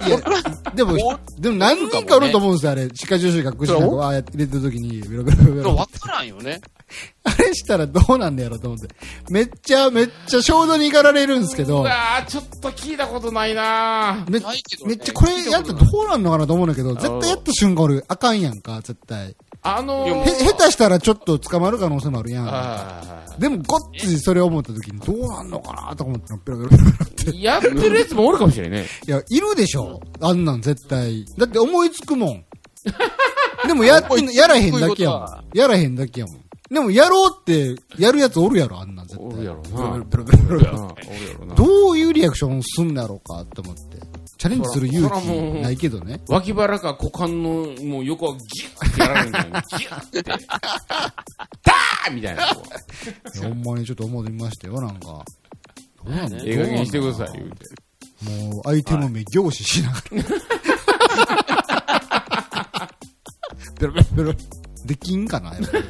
[0.74, 2.88] でも、でも何人かおると思うんですよ、あれ。
[2.93, 6.61] 歯科助手が口の中、ああやって入れてる時に、ベロベロベロベロわからんよね。
[7.23, 8.88] あれしたらどうなんだやろと思って。
[9.29, 19.36] めっちゃ、めっちゃ衝動に行かれるんですけどう、わーちょっと聞いたことないなめないけどねめっちゃこれやったらどうなんのかなと思うんだけど、絶対やった瞬間俺、あかんやんか、絶対。
[19.63, 22.47] あのー、へ、下手したらちょっと捕まる可能性もあるやん。
[22.47, 27.23] あでも、ごっついそれを思った時にどうなんのかなと思って、ペロペロペロペロって。
[27.31, 28.86] ーやってるやつもおるかもしれんね。
[29.07, 31.25] いや、いるでしょあんなん絶対。
[31.38, 32.45] だって思いつくもん。
[33.67, 35.45] でもやってん、やらへんだけやもん。
[35.57, 36.44] やらへんだけやもん。
[36.70, 39.28] でもやろうって、やるやつおるやろ、あんなん絶対。
[39.28, 40.05] おるやろな。
[40.05, 40.86] ペロペロペロペロおるやろな。
[40.86, 41.55] おるやろな。
[41.55, 43.99] どういうリアクションすんだろうかって思って。
[44.38, 46.22] チャレンジする勇気ないけどね。
[46.28, 49.63] 脇腹か股間の、もう横はギュッてやられるんだよね。
[49.78, 50.24] ギュッて。
[50.24, 52.45] ダーみたいな。
[52.45, 55.05] ほんまにちょっと思ってみましたよ、なんか。
[55.05, 55.24] ど
[56.07, 57.66] うなんのええ加減にしてください、言うて。
[58.49, 60.01] もう、相手の目凝視しながら。
[63.80, 64.34] ペロペロペロ。
[64.86, 65.84] できんかなやっぱり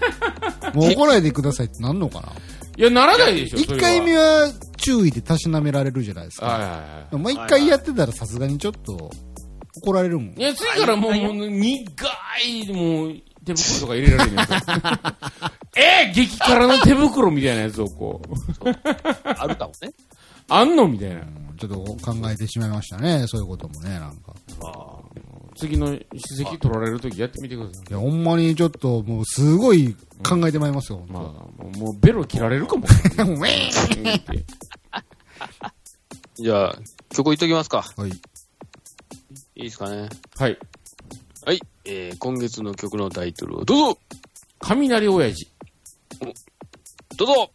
[0.75, 2.31] もう怒らないでくださいってなんのかな？
[2.77, 4.23] いや、ならないでしょ、一回目は。
[4.47, 6.45] は注意でたしなめられるじゃないですか。
[6.45, 9.09] はいはいはでももう一回やってたらさすがにちょっと
[9.77, 10.33] 怒られるもんい。
[10.37, 10.41] い。
[10.41, 11.83] や、次からもう、もう苦
[12.45, 13.15] い、もう、
[13.45, 14.57] 手袋とか入れられるんですよ。
[15.77, 18.69] えー、激辛の手袋みたいなやつをこう、
[19.23, 19.91] あるかもね。
[20.47, 21.15] あんのみたいな。
[21.15, 23.25] うんちょっと考えてしまいましたね。
[23.27, 24.33] そういうこともね、なんか。
[25.55, 27.89] 次の史跡取られるときやってみてください。
[27.89, 29.95] いや、ほんまにちょっともうすごい
[30.27, 31.05] 考えてまいりますよ。
[31.07, 32.85] まあ、もうもうベロ切られるかも。
[33.19, 33.49] うんっ
[34.19, 34.45] て
[36.35, 36.75] じゃあ、
[37.09, 37.85] 曲いっときますか。
[37.95, 38.09] はい。
[38.09, 38.13] い
[39.55, 40.09] いですかね。
[40.37, 40.57] はい。
[41.45, 41.61] はい。
[41.85, 43.99] えー、今月の曲のタイトルをどうぞ
[44.59, 45.49] 雷親父。
[47.17, 47.51] どうぞ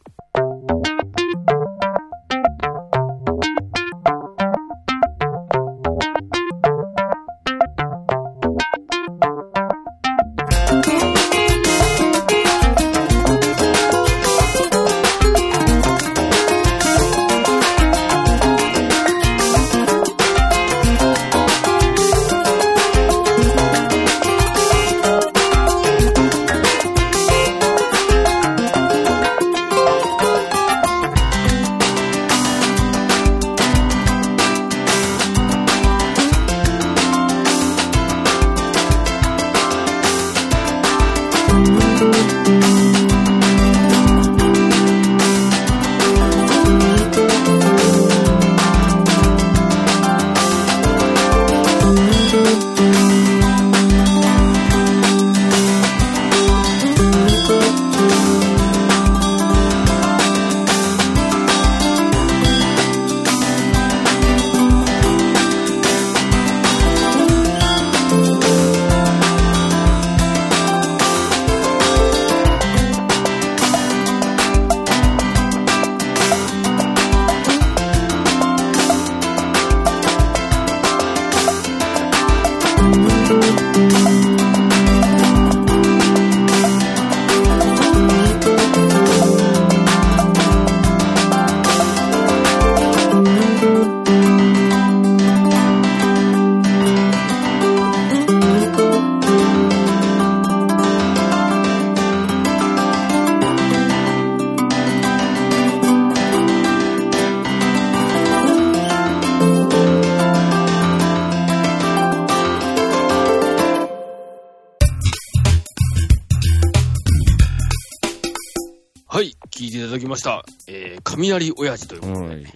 [121.20, 122.46] 雷親父ということで、はい。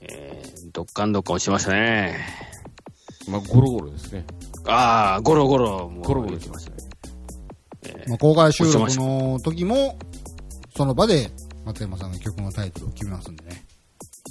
[0.00, 2.18] えー、どっかんどっかんしましたね。
[3.28, 4.24] まあ、ゴロゴロですね。
[4.66, 5.88] あー、ゴロゴロ。
[5.88, 8.04] もうゴロゴロ言ってましたね。
[8.08, 9.98] まあ、公開収録の時も、
[10.76, 11.30] その場で
[11.64, 13.64] 松山さんが曲のタイトルを決めますんでね。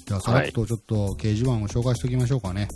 [0.06, 2.68] じゃあ、さらっとちょっと掲示板を紹介しておきましょうかね。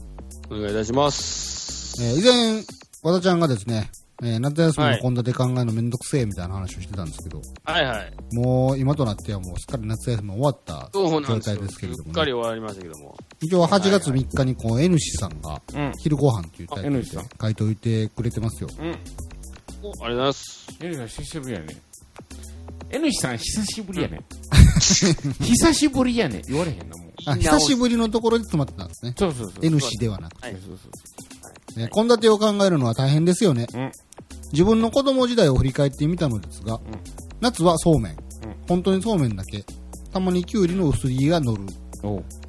[0.50, 2.02] お願いいたします。
[2.02, 2.64] えー以前、
[3.04, 3.90] 和田ちゃんがですね、
[4.24, 8.14] えー夏休みの献立考えるのめんどくせえみたいな話をしてたんですけど、はいはい。
[8.32, 11.56] もう今となってはもうすっかり夏休み終わったそうなん状ですよ。
[11.58, 13.18] 態ですけれども、すっかりね、終わりましたけども。
[13.42, 15.92] 一応8月3日にこう N 氏さんがうん。
[16.02, 18.70] 昼ご飯というタイトル N で氏さん書いておいてくれてますよ。
[18.80, 18.86] うん。
[18.88, 20.68] おありがとうございます。
[20.82, 21.68] N さん久しぶりやね。
[22.92, 24.22] N さん久しぶりやね。
[25.42, 26.42] 久しぶりやね。
[26.48, 27.12] 言われへんな、もう。
[27.28, 29.14] あ、久しぶりのところで詰まってたんですね。
[29.18, 29.66] そうそうそう。
[29.66, 30.48] N 氏ではなくて。
[30.48, 30.92] はいそうそうそう
[31.78, 33.68] えー献立を考えるのは大変ですよね。
[33.74, 33.92] うん
[34.56, 36.80] 自分の子供時代を振り返ってみたのですが、
[37.42, 38.18] 夏はそうめん。
[38.70, 39.66] 本当にそうめんだけ。
[40.14, 41.64] たまにきゅうりの薄切りが乗る。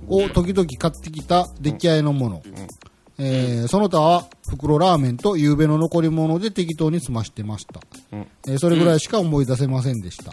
[0.09, 2.43] を時々買ってきた出来合いのもの。
[3.19, 7.81] えーその他は袋ラーメンと夕べの残り物で適当に済ましてました。
[8.13, 10.33] うんえーそれぐらいしか思い出せませんでした。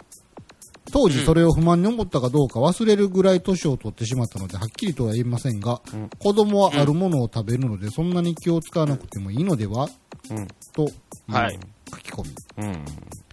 [0.92, 5.80] 当時それを不満に思ったかどうか忘れるぐらい年を取ってしまったのではっきりとは言いませんが、
[6.18, 9.88] 子供はあるものを食べるのでそんなに気を使わなくてもいいのでは、
[10.30, 10.88] うんと、
[11.28, 11.58] はい
[11.90, 12.64] 書き込み。
[12.64, 12.84] うん。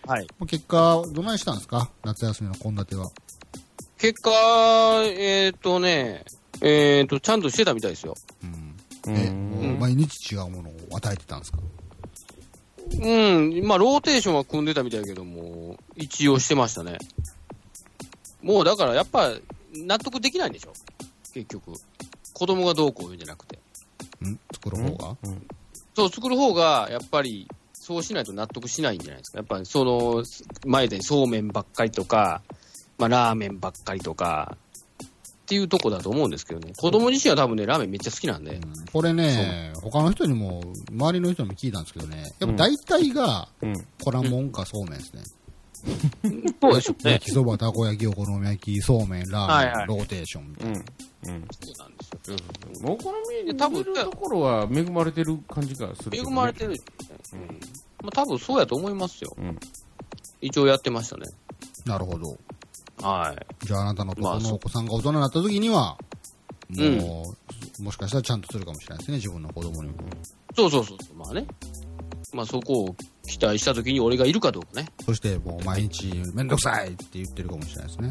[0.06, 0.28] はい。
[0.48, 1.92] 結果、どないしたんですか？
[2.04, 3.10] 夏休みの献立は。
[3.98, 4.32] 結果、
[5.04, 6.26] えっ、とね、
[6.62, 8.16] えっ、と、ちゃんとしてたみたいですよ。
[8.44, 9.16] うん。
[9.16, 11.60] え、もう毎日違うものを与えてたんですか？
[13.00, 16.98] うん、まあ、ローテーションは組んでたみたいだけども、一応してましたね。
[18.42, 19.32] もうだからやっぱ、
[19.74, 20.74] 納得できないんでしょ？
[21.34, 21.72] 結局。
[22.34, 23.60] 子供がどうこう言うんじゃなくて。
[24.26, 24.40] ん？
[24.54, 25.18] 作る方が？
[25.96, 29.38] そう、作る方が、やっぱり、そうしないと納得しないんじゃないですか。
[29.40, 30.24] やっぱり、その、
[30.66, 32.42] 前でそうめんばっかりとか、
[32.98, 34.58] まあ、ラーメンばっかりとか、
[35.04, 35.08] っ
[35.52, 36.74] ていうとこだと思うんですけどね。
[36.78, 38.56] 子供自身は多分ね、ラーメンめっちゃ好きなんで。
[38.56, 43.86] うんこれね、他の人にも、周りの人にも聞いたんですけどね、やっぱ大体が、うん。
[44.02, 45.24] コラモンかそうめんですね。
[46.62, 47.12] そうでしょうね。
[47.14, 47.26] 焼。
[47.26, 49.88] きそば、たこ焼き、お好み焼き、そうめん、ラーメン、はいはい。
[49.88, 50.74] ローテーションみたいな。
[50.74, 50.78] うん。
[50.78, 50.84] うん。
[51.62, 52.38] そうなんですよ。
[52.84, 53.14] お好
[53.44, 56.72] みで多分食べるところは恵まれてる感じがするけ恵どね、まれてる。
[57.34, 57.40] うん。
[58.04, 59.34] まあ、多分そうやと思いますよ。
[59.38, 59.60] うん。
[60.42, 61.28] 一応やってましたね。
[61.86, 62.38] なるほど。
[63.02, 63.66] はい。
[63.66, 64.86] じゃああなたのとこまあそうのお子さん。
[64.86, 65.98] が大人になった時には、
[66.70, 66.98] うん。
[67.00, 67.36] も
[67.80, 68.42] う、もしかしたらちゃん。
[68.42, 69.96] とするかもしれないですね、自分の子供にも。
[70.56, 71.18] そうそうそうそう。
[71.18, 71.46] まあね。
[72.34, 72.96] まあそこを
[73.28, 74.88] 期待したときに俺がいるかどうかね。
[75.06, 78.10] そしてもう毎日めんどくさいって言ってるかもしれないですね。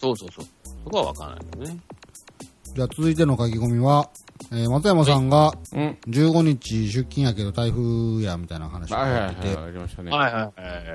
[0.00, 0.46] そうそうそう。
[0.84, 1.78] そこはわからないけどね。
[2.74, 4.08] じゃあ続いての書き込みは、
[4.50, 5.98] えー松山さんがうん。
[6.08, 10.10] 15日出勤やけど台風やみたいな話をはいはい言ってて、はい、ありましたね。
[10.10, 10.42] はいはい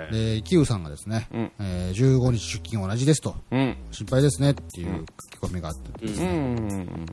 [0.01, 0.11] はい。
[0.11, 3.77] で、キウさんがですね、うんえー15日出勤同じですと、うん。
[3.91, 5.05] 心配ですねっていう
[5.41, 6.27] 書き込みがあってですうん。
[6.29, 7.05] うね、ん。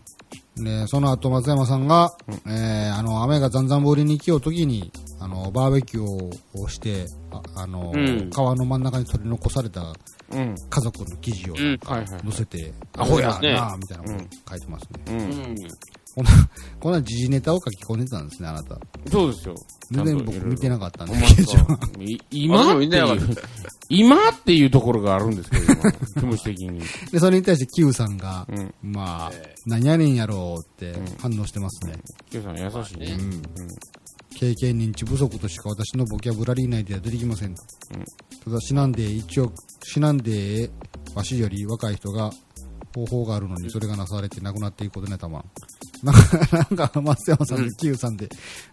[0.57, 9.95] で、その後松山さんが、えーあの、雨がざんざん降りに来ようときに、あの、バーベキューをして、ああの、うん川の真ん中に取り残された
[10.31, 10.55] うん。
[10.71, 11.79] 家族の記事をうん。
[11.85, 12.07] はいはい。
[12.07, 15.57] 載せて、アホやなみたいなこと書いてますね。
[16.17, 16.21] う。
[16.21, 16.27] うんん。
[16.27, 16.49] こんな、
[16.81, 18.79] こんな時事ネタを書き込んでたんですね、あなた。
[19.11, 19.55] そうですよ。
[19.91, 23.37] 全然僕見てななかったんで今っていう、
[23.89, 26.81] 今っていうところがあるんですけど、今気持ち的に。
[27.13, 28.75] で、それに対してキウさんが、うん。
[28.83, 29.33] まあ、
[29.67, 31.95] 何やねんやろうって反応してますね。
[32.31, 33.17] キヨさん優しいね。
[33.19, 33.43] うん
[34.37, 37.63] 経験認知不足としか私のボキャブラリー内では出てきませんと。
[38.45, 39.53] ただ、死なんで一応、
[39.85, 40.71] 死なんで、
[41.15, 42.33] わしより若い人が
[42.95, 45.45] 方法があるのに、それがなされて亡くなっていくことね、たまん。
[46.03, 48.29] なんか、なんか、松山さんとキウさんで、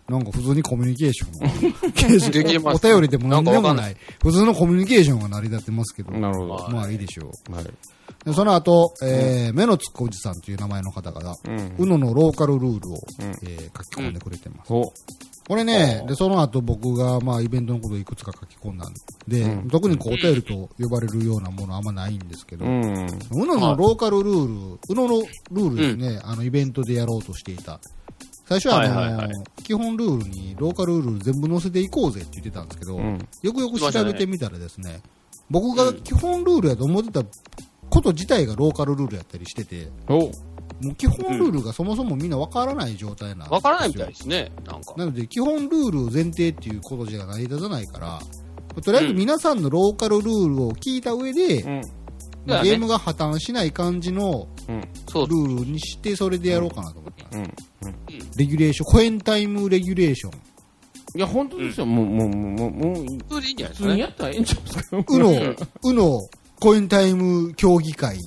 [0.08, 1.92] なんか普通にコミュニケーション。
[1.94, 3.98] ケーションできますお便りでも何でもない。
[4.22, 6.12] 普通のコミュニケーションが成り立ってますけど。
[6.12, 6.54] なるほど。
[6.54, 7.54] はいまあいいでしょう。
[7.54, 7.66] はい。
[8.26, 11.36] でその後、えー目のつくおじさんという名前の方が、
[11.78, 14.72] うののローカルルールを、うんえー書き込んでくれてます。
[15.52, 18.94] ほこれね、で、その後僕が、まあ、イベントのことをいくつか書き込んだん
[19.28, 22.70] で、うん特にこう、お便りと呼ばれるようなものはあんまないんですけど、う。
[22.70, 23.48] ううん。
[23.48, 25.22] ののローカルルール、うのの
[25.52, 27.82] ルールですね、あの、イベントでやろうとしていた。
[28.46, 33.20] 最初はあの、はいはいはい基本ルールにローカルルール全部載せていこうぜって言ってたんですけど、うん。
[33.42, 35.02] よくよく調べてみたらですね、
[35.50, 37.24] 僕が基本ルールやと思ってた
[37.90, 40.32] こと自体がローカルルールやったりしてて、ほ
[40.80, 43.54] もう基本ルールがそもそもみんなわからない状態なんですよ。
[43.54, 44.52] わからないみたいですね。
[44.66, 44.94] なんか。
[44.98, 48.20] なので、基本ルール前提っていうことじゃ成り立たないから、
[48.82, 51.68] とりあえず皆さんのローカルルールを聞いた上で、う。
[51.68, 51.82] うん。
[52.46, 54.48] ゲームが破綻しない感じの
[55.08, 55.36] そうル。
[55.36, 57.38] ールにして、それでやろうかなと思ってます。
[57.38, 57.54] うん。
[58.36, 60.32] レギュレーション、コエンタイムレギュレーション。
[61.14, 61.86] いや、本当ですよ。
[61.86, 64.00] もう、もう、もう、もう、それでいいんじゃないです普通にかね。
[64.00, 68.20] やったらええんちゃうんですかうの、 うの、コエンタイム競技会。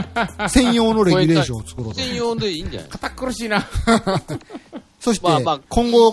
[0.48, 2.14] 専用のレギュレーションを作ろうと思専。
[2.16, 2.90] 用でいいんじゃない？
[2.90, 3.66] 堅苦しいな。
[5.00, 6.12] そしてまあまあ、、今後、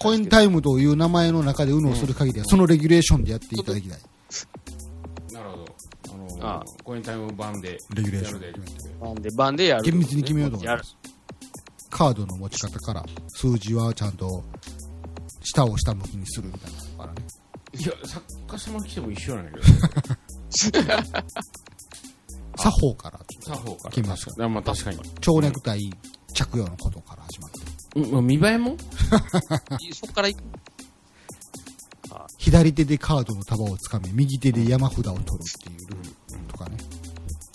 [0.00, 3.98] コインタイムという名前の中で UNO をする限りは、そのレギュレーションでやっていただきたい。
[5.32, 5.66] なるほど。
[6.12, 7.78] あのああコインタイム版で。
[7.94, 8.52] レギュレーションで
[9.00, 9.82] 番で、番でやる。
[9.84, 10.94] 厳密に決めようと思います。
[11.88, 14.44] カードの持ち方から、数字はちゃんと、
[15.42, 17.22] 下を下向きにするみたいなのからね。
[17.78, 19.64] いや、作家様来ても一緒なんだけど。
[22.58, 23.90] 作法から、作法から。
[23.90, 24.98] 決めます確かにまあ確かに。
[25.20, 25.90] 蝶ネクタイ
[26.32, 28.00] 着用のことから始まって。
[28.00, 28.76] うんまあ見栄えも？
[29.94, 30.28] そこから。
[32.36, 36.76] 左手でカードの束をつかみ、右手で山札を取るっていうルールとかね。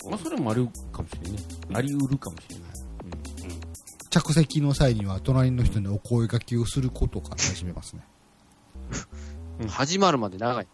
[0.08, 1.38] まあそれもあるかもしれないね。
[1.74, 2.64] あり得るかもしれない。
[4.10, 8.02] 着席の際には隣の人にお声掛けをすることから始めますね。
[9.68, 10.66] 始まるまで長い。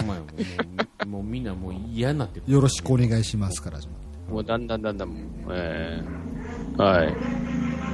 [0.00, 0.26] お前も
[1.04, 2.52] う、もうみんなもう嫌になってる。
[2.52, 3.94] よろしくお願いしますから始ま
[4.28, 4.32] る。
[4.32, 7.16] もうだんだんだんだん、えー、はい。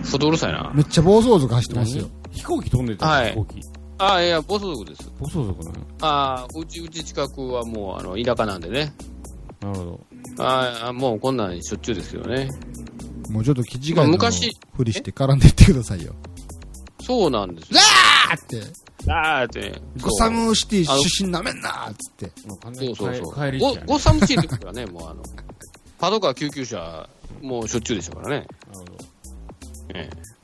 [0.04, 0.72] 外うるさいな。
[0.74, 2.08] めっちゃ暴走族走ってますよ。
[2.30, 3.60] 飛行機飛んでた、はい飛行機。
[3.98, 5.10] あいや、暴走族です。
[5.18, 8.92] 暴走族なのあうち、うち近くはもう、あの、田舎なんでね。
[9.60, 10.00] なるほど。
[10.38, 12.48] ああ、もうこんなんしょっちゅうですけどね。
[13.30, 16.14] もうちょっと気違いまあの昔ふりして絡んでいってくださいよ。
[17.04, 17.80] そうなんですよ。
[18.30, 19.80] あーって、あーって。
[20.00, 22.48] ゴサムシティ出身なめんなーっつって。
[22.48, 23.34] もう完そうそうそう。
[23.34, 25.22] 帰りしゴゴッサムシーの時はね、 もうあの、
[25.98, 27.08] パトカー救急車、
[27.42, 28.46] もうしょっちゅうでしたからね。
[28.72, 28.92] なるほど。
[29.94, 30.34] ええ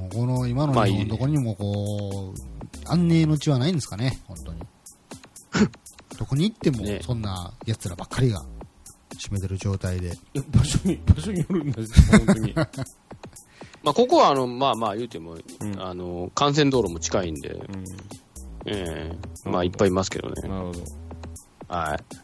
[0.00, 4.60] もうこの今のまあいい日本どこにもこう、安寧の地はないんですかね、本当に。
[6.18, 8.42] どこに行ってもねそんな奴らばっかりが
[9.18, 10.08] 占めてる状態で。
[10.34, 12.54] いや場所に、場所によるんですよ、本当に。
[13.86, 15.40] まあ、ここはあの、まあまあ言うても、ん
[15.78, 17.60] あの、幹線道路も近いんで、う
[18.66, 19.12] え
[19.44, 20.32] えまあいっぱいいますけどん。
[20.32, 20.42] ね。
[20.48, 20.80] なるほど。
[21.68, 22.16] はい。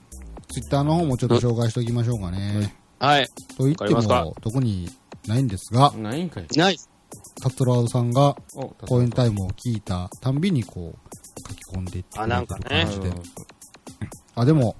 [0.52, 2.74] ツイッターの方もちょっと紹介しておきましょうかね。
[2.98, 3.26] はい。
[3.56, 4.24] と言ってわかりますか？
[4.24, 4.90] も、特に
[5.28, 6.46] ないんですが、ないんかい。
[6.56, 6.90] ナイス。
[7.40, 13.12] 達郎さんがお、公演タイムを聞いたたんびにこう、書き込んでいってくれあなんかね感じで。
[14.34, 14.74] あ、でも、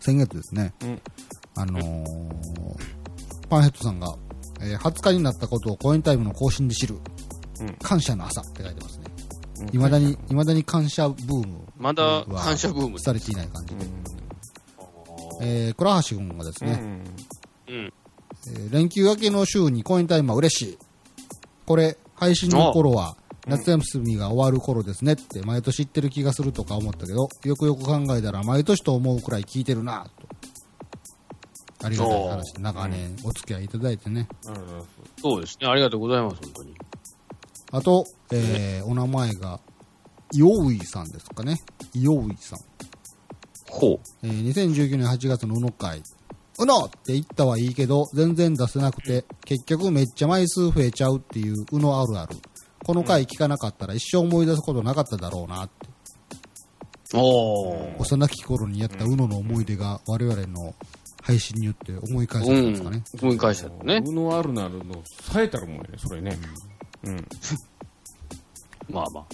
[0.00, 1.00] 先月ですね、うん
[1.54, 2.34] あのー、
[3.48, 4.18] パンヘッドさんが、
[4.60, 6.96] えー20日になったことを公演タイムの更新で知る、
[7.60, 9.04] うん感謝の朝って書いてますね。
[9.60, 12.98] うん未だに、未だに感謝ブームまだ感謝ブーム。
[13.00, 13.84] されていない感じうで。
[13.84, 13.88] ん。
[15.40, 16.78] えー、倉橋君がですね、
[17.68, 17.74] うん。
[17.74, 17.92] うん。
[18.48, 20.78] えー連休明けの週に公演タイムは嬉しい。
[21.66, 30.28] これ、配信の頃は、夏休みが終わる頃ですねって毎年言ってる気がするとか思ったけど、よくよく考えたら毎年と思うくらい聞いてるなぁと。
[31.82, 34.28] ありがたい話で、長年お付き合いいただいてね。
[35.20, 35.68] そうですね。
[35.68, 36.74] ありがとうございます、本当に。
[37.72, 39.60] あと、えー、お名前が、
[40.32, 41.60] イオウイさんですかね。
[41.94, 42.58] イオウイさん。
[43.68, 44.00] ほう。
[44.22, 46.02] えー2019年8月のうの会。
[46.58, 52.36] うのって言ったはいいけど、全然出せなくて、結局めっちゃ枚数増えちゃうっていううのあるある。
[52.84, 55.88] この回聞かなかったら一生思い出すことなかっただろうなって。
[57.14, 57.98] おー。
[57.98, 60.74] 幼き頃にやったうのの思い出が我々の
[61.26, 63.02] 配信によって思い返されたんですかね。
[63.20, 63.96] 思い返したのね。
[63.96, 66.38] うのあるなるの、冴えたるもんやね、それね。
[67.02, 67.26] うん。
[68.88, 69.24] まあまあ。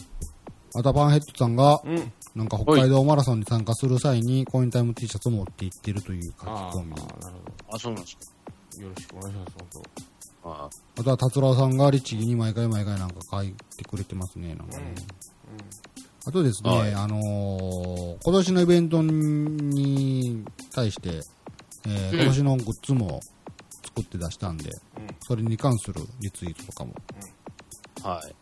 [0.72, 2.12] またパンヘッドさんが、うん。
[2.34, 6.90] なんか北海道マラソンに参加する際にコインタイム T シャツを持って行ってるという書きああ、込み。
[6.92, 7.02] なる
[7.66, 8.22] ほあ、そうなんですか。
[8.76, 8.82] ど。
[8.82, 9.54] よろしくお願いします、
[10.42, 14.94] 本ああとは達郎さんが律儀に毎回毎回なんか書いてくれてますね、なんかね。
[16.24, 21.20] あとですね、はいあのー今年のイベントに対して、
[21.86, 23.20] えーうん今年のグッズも
[23.84, 26.94] 作って出したんで、うんそれに関するリツイートとかも
[28.02, 28.34] はい。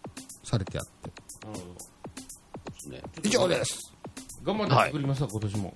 [0.45, 1.11] されてあって。
[1.41, 1.49] 当。
[1.49, 1.75] なるほど。
[1.75, 3.03] ですね。
[3.23, 3.79] 以上です
[4.43, 5.75] 頑張って作りますわ、今年も。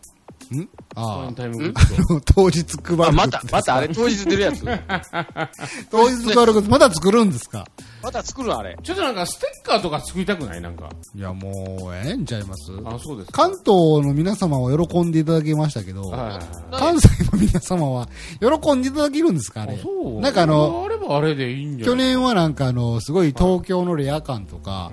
[0.52, 0.66] ん？
[0.66, 2.16] コあインタイムグッズを。
[2.18, 2.20] あ。
[2.34, 4.64] 当日配るあ、またまたあれ当日出るやつ？
[5.90, 7.66] 当日配るグッズまだ作るんですか？
[8.02, 8.76] また作るのあれ。
[8.82, 10.60] ちょっとなんかステッカーとか作りたくない？
[10.60, 10.88] なんか。
[11.14, 12.72] いや、もう、ええんちゃいます？
[12.84, 13.42] あ、そうですか。
[13.42, 13.66] 関東
[14.06, 16.42] の皆様は喜んでいただけましたけど、はいはいはい。
[16.72, 18.08] 関西の皆様は
[18.40, 19.62] 喜んでいただけるんですか？
[19.62, 19.78] あれ。
[19.78, 24.92] そうなんかあの、あればあれでいいんじゃ去ない年はなんかあの、すごい東京のレア感とか、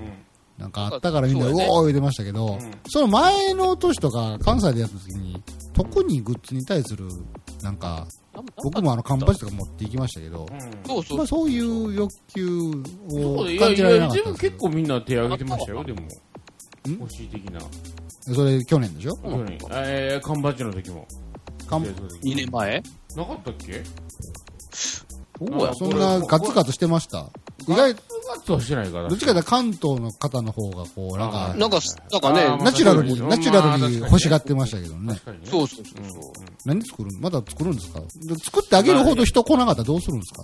[0.62, 2.72] なんかあったからみんな、うおー言ってましたけど、うん。
[2.88, 5.42] その前の年とか関西でやった時に、
[5.74, 7.08] 特にグッズに対する、
[7.64, 8.06] なんか、
[8.64, 10.60] 僕もあの、カンパチとか持っていきましたけど、うん。
[10.88, 11.18] そうそう。
[11.18, 11.28] まあ、。
[11.28, 12.48] そういう欲求
[13.10, 16.02] を感じられなかったんですけど結構みんな手挙げてましたよ、でも。
[16.02, 16.08] ん。
[17.00, 17.60] 欲しい的な。
[18.34, 19.16] それ去年でしょ？
[19.16, 19.58] 去年。
[19.72, 21.08] えー、缶バッジの時も。
[21.68, 22.84] カン2年前？
[23.16, 23.84] なかったっけ？
[24.72, 25.04] そ
[25.48, 25.74] うや。
[25.74, 27.32] そんなガツガツしてました
[27.68, 28.00] 意外、ガ
[28.38, 29.10] ッツはしてないから。
[29.10, 31.80] どっちかというと関東の方の方がこう、なんかなんか、
[32.12, 35.20] なんかね、ナチュラルに、まあナチュラルに欲しがってましたけどね。
[35.46, 36.06] そうそうそう。
[36.66, 38.00] 何作るまだ作るんですか？
[38.00, 40.44] で作ってあげるほど人来なかったらどうするんですか？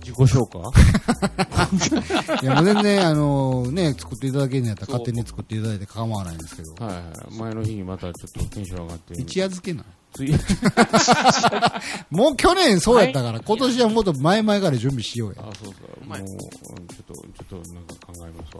[0.00, 0.60] 自己紹介？
[2.42, 6.72] いや、もう全然、あのね、作っていただけるんやったら勝手に作っていただいて構わないんですけど。
[6.84, 7.04] はいはい。
[7.38, 8.12] 前の日にまたちょっ
[8.44, 9.14] とテンション上がって。
[9.14, 9.82] 一夜漬けな。
[9.82, 9.88] つい
[12.10, 15.42] もう去年そうやったから、今年はもっと前々から準備しようや。
[15.42, 16.06] あ、そうそう。
[16.06, 18.56] もう、うんちょっと、ちょっとなんか考えます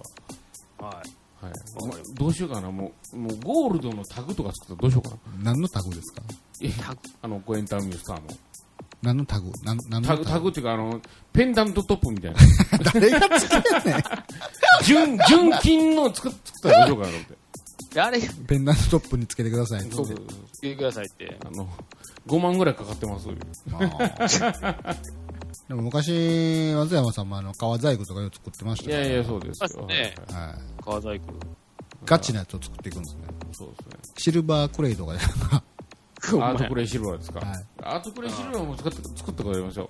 [0.82, 0.88] わ。
[0.88, 1.46] はい。
[1.46, 1.54] はい。
[1.76, 2.70] お前どうしようかな。
[2.70, 5.52] もう、もうゴールドのタグとか作ったらどうしようかな。
[5.52, 6.22] 何のタグですか？
[6.62, 6.70] え
[7.22, 8.22] あの、コエンタウンミュースターの。
[9.02, 9.50] 何のタグ？
[9.62, 11.00] 何何のタグ、タグっていうか、あの、
[11.32, 12.38] ペンダントトップみたいな。
[12.92, 14.02] 誰がつけてんねん。
[14.84, 17.45] 純、純金の作っ作ったらどうしようかなと思って。
[17.96, 19.80] であれ、つペンダントトップにつけてください。
[19.90, 20.16] そうそう
[20.60, 21.38] けてくださいって。
[21.42, 21.66] あの、
[22.26, 23.26] 5万ぐらいかかってます。
[25.66, 29.86] でも昔、松山さんもあの、革細工とかよく作ってましたよいやいや、そうですよ。
[29.86, 30.56] ねはいはい。
[30.84, 31.32] 革細工。
[32.04, 33.22] ガチなやつを作っていくんですね。
[33.52, 33.76] そうで
[34.16, 35.24] すシルバークレイとかで、ね。
[36.42, 37.40] アートクレイシルバーですか？
[37.40, 39.88] はいアートクレイシルバーも使って作ってくれましょ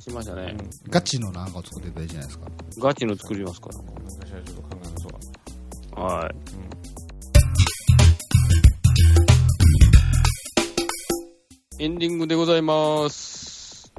[0.00, 0.56] しましたね。
[0.58, 0.90] う。
[0.90, 2.46] ガチのなんかを作ってたらいいじゃないですか。
[2.78, 3.78] ガチの作りますから。
[3.78, 3.84] うん。
[4.04, 6.04] 昔はちょっと考えますわ。
[6.08, 6.34] はい。
[11.80, 13.92] エンディングでございます。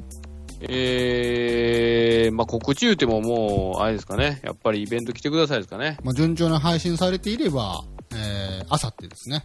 [0.60, 4.40] えー、まあ、告知言うてももう、あれですかね。
[4.42, 5.98] やっぱりイベント来てくださいですかね。
[6.02, 9.44] まあ、順調な配信されていれば、えー、あさってですね。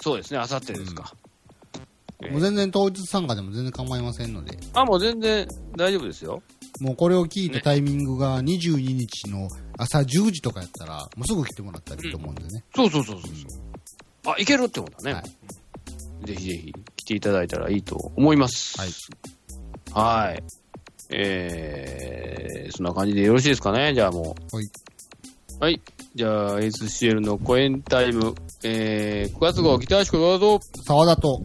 [0.00, 1.12] そうですね、あさってですか。
[1.14, 1.22] えー
[2.30, 5.44] もう全然当日参加でも全然構いませんので、あ、もう全然
[5.76, 6.40] 大丈夫ですよ。
[6.78, 12.64] もうこれを聞いたタイミングが22日の朝10時とかやったら、もうすぐ来てもらったらいいと思うんでね。
[12.76, 14.32] そうそうそうそうそう。
[14.32, 15.14] あ、いけるってことだね。
[15.14, 15.24] はい
[16.24, 16.72] ぜひぜひ
[17.02, 18.78] 来ていただいたらいいと思います。
[18.80, 18.90] はい。
[19.92, 20.42] はい。
[21.10, 23.92] えー、そんな感じでよろしいですかね？
[23.94, 24.56] じゃあもう。
[24.56, 24.70] はい。
[25.60, 25.80] はい。
[26.14, 30.60] じゃあ、SCL のコエンタイム、えー、9月号、北橋君どうぞ。
[30.86, 31.42] 沢田と、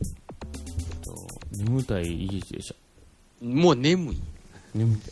[1.51, 2.75] 眠たいイギリスでし
[3.41, 4.15] もう眠い。
[4.15, 4.23] た。
[4.79, 5.11] 眠たい。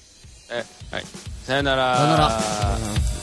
[0.51, 1.05] え、はい。
[1.43, 1.97] さよなら。
[1.97, 3.14] さよなら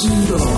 [0.00, 0.57] そ